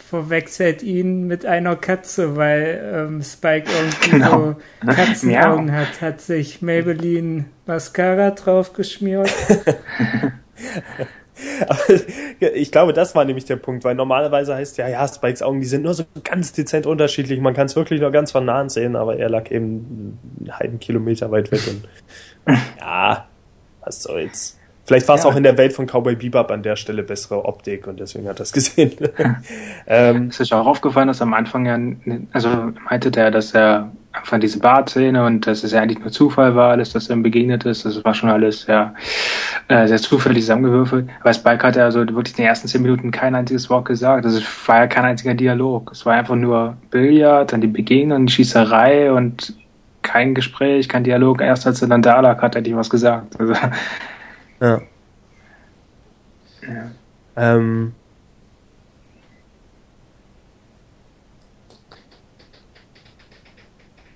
[0.10, 4.56] verwechselt ihn mit einer Katze, weil ähm, Spike irgendwie genau.
[4.82, 9.30] so Katzenaugen hat, hat sich Maybelline Mascara draufgeschmiert.
[12.40, 15.68] ich glaube, das war nämlich der Punkt, weil normalerweise heißt ja, ja, Spikes Augen, die
[15.68, 17.42] sind nur so ganz dezent unterschiedlich.
[17.42, 20.80] Man kann es wirklich nur ganz von nahen sehen, aber er lag eben einen halben
[20.80, 21.62] Kilometer weit weg.
[21.68, 23.28] Und ja,
[23.82, 24.57] was soll's.
[24.88, 25.30] Vielleicht war es ja.
[25.30, 28.40] auch in der Welt von Cowboy Bebop an der Stelle bessere Optik und deswegen hat
[28.40, 28.94] er es gesehen.
[29.88, 31.78] ähm, ist euch auch aufgefallen, dass am Anfang ja,
[32.32, 32.50] also
[32.90, 36.72] meinte der, dass er Anfang diese Bartszene und dass es ja eigentlich nur Zufall war,
[36.72, 37.84] alles, dass er ihm begegnet ist.
[37.84, 38.94] Das war schon alles ja
[39.68, 41.10] äh, sehr zufällig zusammengewürfelt.
[41.20, 44.26] Aber Spike hat ja also wirklich in den ersten zehn Minuten kein einziges Wort gesagt.
[44.26, 45.92] Also es war ja kein einziger Dialog.
[45.92, 49.54] Es war einfach nur Billard, dann die Begegnung, die Schießerei und
[50.02, 51.42] kein Gespräch, kein Dialog.
[51.42, 53.38] Erst als er dann da lag, hat er dir was gesagt.
[53.38, 53.54] Also,
[54.60, 54.82] ja.
[56.62, 56.92] ja.
[57.36, 57.94] Ähm,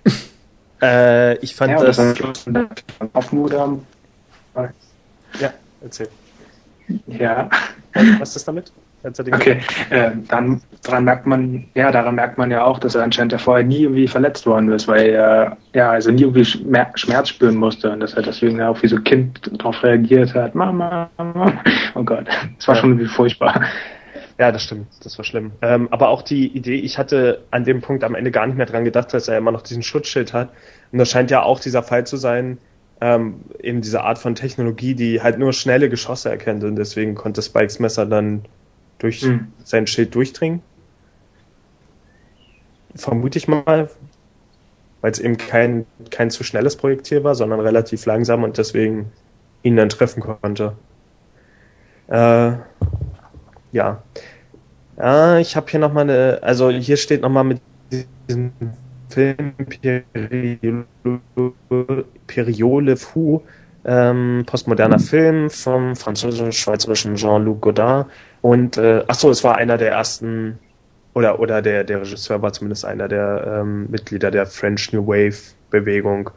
[0.81, 1.99] äh, ich fand ja, das.
[3.13, 3.77] Aufmuter.
[5.39, 6.09] Ja, erzähl.
[7.07, 7.49] Ja.
[8.19, 8.71] Was ist damit?
[9.03, 13.31] Okay, äh, dann daran merkt man, ja, daran merkt man ja auch, dass er anscheinend
[13.33, 17.55] ja vorher nie irgendwie verletzt worden ist, weil er ja also nie irgendwie Schmerz spüren
[17.55, 20.55] musste und dass er deswegen ja auch wie so ein Kind darauf reagiert hat.
[20.55, 21.53] Mama, Mama.
[21.93, 22.27] Oh Gott,
[22.57, 22.81] das war ja.
[22.81, 23.61] schon irgendwie furchtbar.
[24.39, 25.51] Ja, das stimmt, das war schlimm.
[25.61, 28.65] Ähm, aber auch die Idee, ich hatte an dem Punkt am Ende gar nicht mehr
[28.65, 30.49] dran gedacht, dass er immer noch diesen Schutzschild hat.
[30.91, 32.57] Und das scheint ja auch dieser Fall zu sein,
[33.01, 37.41] ähm, eben diese Art von Technologie, die halt nur schnelle Geschosse erkennt und deswegen konnte
[37.41, 38.45] Spikes Messer dann
[38.99, 39.47] durch mhm.
[39.63, 40.61] sein Schild durchdringen.
[42.95, 43.89] Vermute ich mal,
[45.01, 49.11] weil es eben kein, kein zu schnelles Projektil war, sondern relativ langsam und deswegen
[49.63, 50.73] ihn dann treffen konnte.
[52.07, 52.53] Äh,
[53.71, 54.03] ja.
[54.97, 57.61] Ja, ich habe hier nochmal eine, also hier steht nochmal mit
[58.27, 58.51] diesem
[59.09, 59.53] Film
[62.27, 63.41] Periole Fou,
[63.83, 68.07] ähm, postmoderner Film vom französisch-schweizerischen Jean-Luc Godard
[68.41, 70.59] und äh, ach so, es war einer der ersten
[71.13, 75.37] oder oder der der Regisseur war zumindest einer der ähm, Mitglieder der French New Wave
[75.69, 76.29] Bewegung,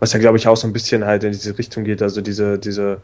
[0.00, 2.58] was ja glaube ich auch so ein bisschen halt in diese Richtung geht, also diese
[2.58, 3.00] diese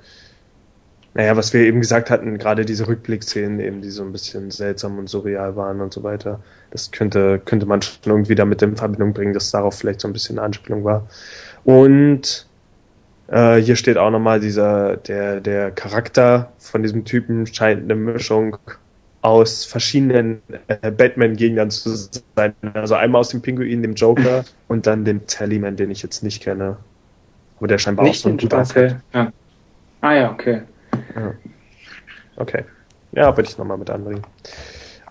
[1.15, 4.99] naja, was wir eben gesagt hatten, gerade diese Rückblickszenen eben, die so ein bisschen seltsam
[4.99, 6.41] und surreal waren und so weiter.
[6.73, 10.13] Das könnte, könnte man schon irgendwie damit in Verbindung bringen, dass darauf vielleicht so ein
[10.13, 11.07] bisschen eine Anspielung war.
[11.63, 12.49] Und
[13.29, 18.57] äh, hier steht auch nochmal dieser, der, der Charakter von diesem Typen scheint eine Mischung
[19.25, 21.97] aus verschiedenen äh, Batman-Gegnern zu
[22.37, 22.55] sein.
[22.75, 26.43] Also einmal aus dem Pinguin, dem Joker und dann dem Tallyman, den ich jetzt nicht
[26.43, 26.77] kenne.
[27.57, 28.97] Aber der scheinbar nicht auch so ein guter okay.
[29.15, 29.33] Ja.
[30.03, 30.63] Ah ja, okay.
[31.17, 31.35] Ja.
[32.37, 32.65] Okay.
[33.13, 34.23] Ja, würde ich nochmal mit anbringen.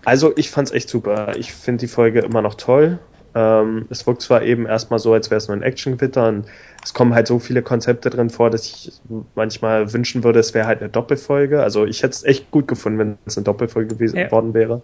[0.04, 1.36] Also ich fand's echt super.
[1.36, 3.00] Ich finde die Folge immer noch toll.
[3.34, 6.46] Ähm, es wirkt zwar eben erstmal so, als wäre es nur ein Action-Gewitter und
[6.84, 8.92] es kommen halt so viele Konzepte drin vor, dass ich
[9.34, 11.62] manchmal wünschen würde, es wäre halt eine Doppelfolge.
[11.62, 14.30] Also ich hätte es echt gut gefunden, wenn es eine Doppelfolge gewesen ja.
[14.30, 14.82] worden wäre.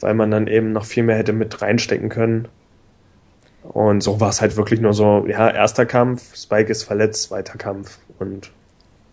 [0.00, 2.48] Weil man dann eben noch viel mehr hätte mit reinstecken können.
[3.62, 7.58] Und so war es halt wirklich nur so, ja, erster Kampf, Spike ist verletzt, zweiter
[7.58, 8.50] Kampf und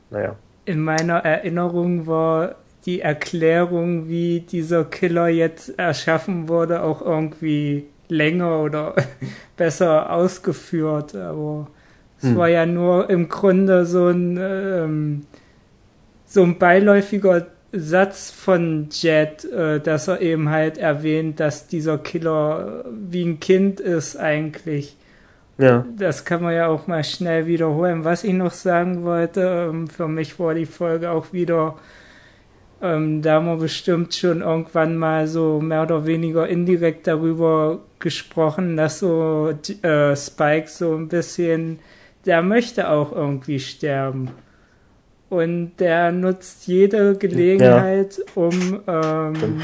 [0.10, 0.36] naja.
[0.66, 2.56] In meiner Erinnerung war
[2.86, 8.95] die Erklärung, wie dieser Killer jetzt erschaffen wurde, auch irgendwie länger oder
[9.58, 11.68] besser ausgeführt, aber
[12.20, 12.36] es hm.
[12.36, 15.26] war ja nur im Grunde so ein ähm,
[16.26, 22.86] so ein beiläufiger Satz von Jet, äh, dass er eben halt erwähnt, dass dieser Killer
[22.91, 24.95] wie ein Kind ist eigentlich.
[25.58, 25.86] Ja.
[25.97, 28.03] Das kann man ja auch mal schnell wiederholen.
[28.03, 31.76] Was ich noch sagen wollte, ähm, für mich war die Folge auch wieder
[32.82, 38.78] ähm, da haben wir bestimmt schon irgendwann mal so mehr oder weniger indirekt darüber gesprochen,
[38.78, 41.80] dass so äh, Spike so ein bisschen,
[42.26, 44.30] der möchte auch irgendwie sterben.
[45.30, 48.24] Und der nutzt jede Gelegenheit, ja.
[48.36, 49.62] um ähm,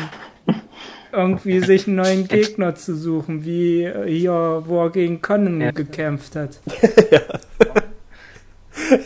[1.14, 5.72] irgendwie sich einen neuen Gegner zu suchen, wie hier, wo er gegen Conan ja.
[5.72, 6.60] gekämpft hat.
[7.12, 7.22] ja.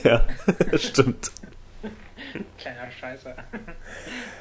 [0.03, 0.21] ja,
[0.77, 1.31] stimmt.
[2.57, 3.35] Kleiner Scheißer.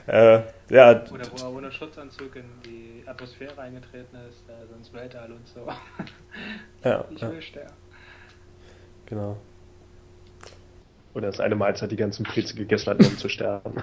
[0.09, 1.03] Äh, ja.
[1.11, 5.67] Oder wo er ohne Schutzanzug in die Atmosphäre eingetreten ist, äh, sonst Weltall und so.
[6.89, 7.05] ja.
[7.11, 7.75] Ich will sterben.
[9.07, 9.37] Genau.
[11.15, 13.83] Oder das eine Mahlzeit die ganzen Pilze gegessen hat, um zu sterben.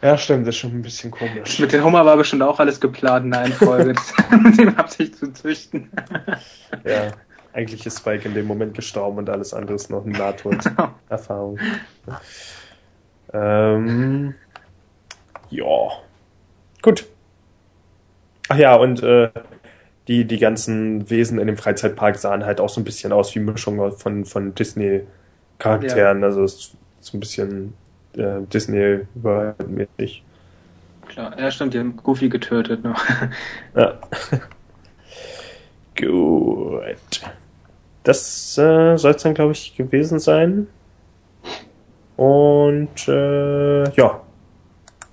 [0.00, 1.58] ja, stimmt, das ist schon ein bisschen komisch.
[1.58, 3.94] Mit den Hummer war bestimmt auch alles geplant in einer Folge,
[4.30, 5.90] mit dem Absicht zu züchten.
[6.84, 7.10] ja,
[7.52, 11.58] eigentlich ist Spike in dem Moment gestorben und alles andere ist noch eine Nahtoderfahrung.
[13.32, 14.34] ähm,
[15.50, 15.64] ja.
[16.82, 17.06] Gut.
[18.48, 19.30] Ach ja, und äh,
[20.08, 23.40] die, die ganzen Wesen in dem Freizeitpark sahen halt auch so ein bisschen aus wie
[23.40, 26.20] Mischung von, von Disney-Charakteren.
[26.20, 26.26] Ja.
[26.26, 27.74] Also es ist so ein bisschen
[28.16, 30.24] äh, Disney-mäßig.
[31.08, 33.04] Klar, ja stimmt, die haben Goofy getötet noch.
[33.74, 33.98] ja.
[35.96, 37.20] Gut.
[38.02, 40.66] Das äh, soll es dann, glaube ich, gewesen sein.
[42.16, 44.20] Und äh, ja.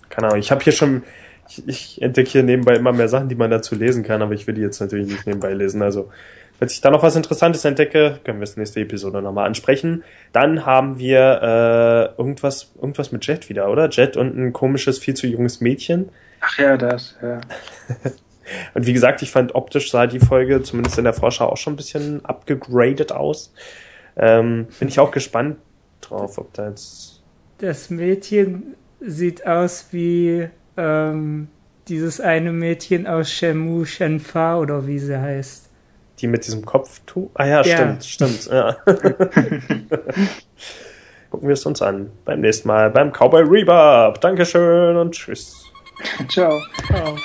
[0.09, 1.03] Keine Ahnung, ich habe hier schon
[1.49, 4.47] ich, ich entdecke hier nebenbei immer mehr Sachen, die man dazu lesen kann, aber ich
[4.47, 5.81] will die jetzt natürlich nicht nebenbei lesen.
[5.81, 6.09] Also,
[6.59, 10.03] wenn ich da noch was Interessantes entdecke, können wir es nächste Episode nochmal ansprechen.
[10.33, 11.41] Dann haben wir
[12.17, 13.89] äh, irgendwas, irgendwas mit Jet wieder, oder?
[13.89, 16.09] Jet und ein komisches, viel zu junges Mädchen.
[16.41, 17.41] Ach ja, das, ja.
[18.73, 21.73] und wie gesagt, ich fand optisch sah die Folge zumindest in der Vorschau auch schon
[21.73, 23.53] ein bisschen abgegradet aus.
[24.15, 25.57] Ähm, bin ich auch gespannt
[26.01, 27.21] drauf, ob da jetzt.
[27.59, 31.47] Das Mädchen sieht aus wie ähm,
[31.87, 35.69] dieses eine Mädchen aus Shemu Shenfa oder wie sie heißt.
[36.19, 37.29] Die mit diesem Kopftuch?
[37.35, 37.75] Ah ja, ja.
[37.75, 38.49] stimmt, stimmt.
[38.51, 38.73] Ja.
[41.29, 42.09] Gucken wir es uns an.
[42.25, 44.19] Beim nächsten Mal beim Cowboy Rebop.
[44.21, 45.63] Dankeschön und tschüss.
[46.29, 46.59] Ciao.
[46.87, 47.17] Ciao.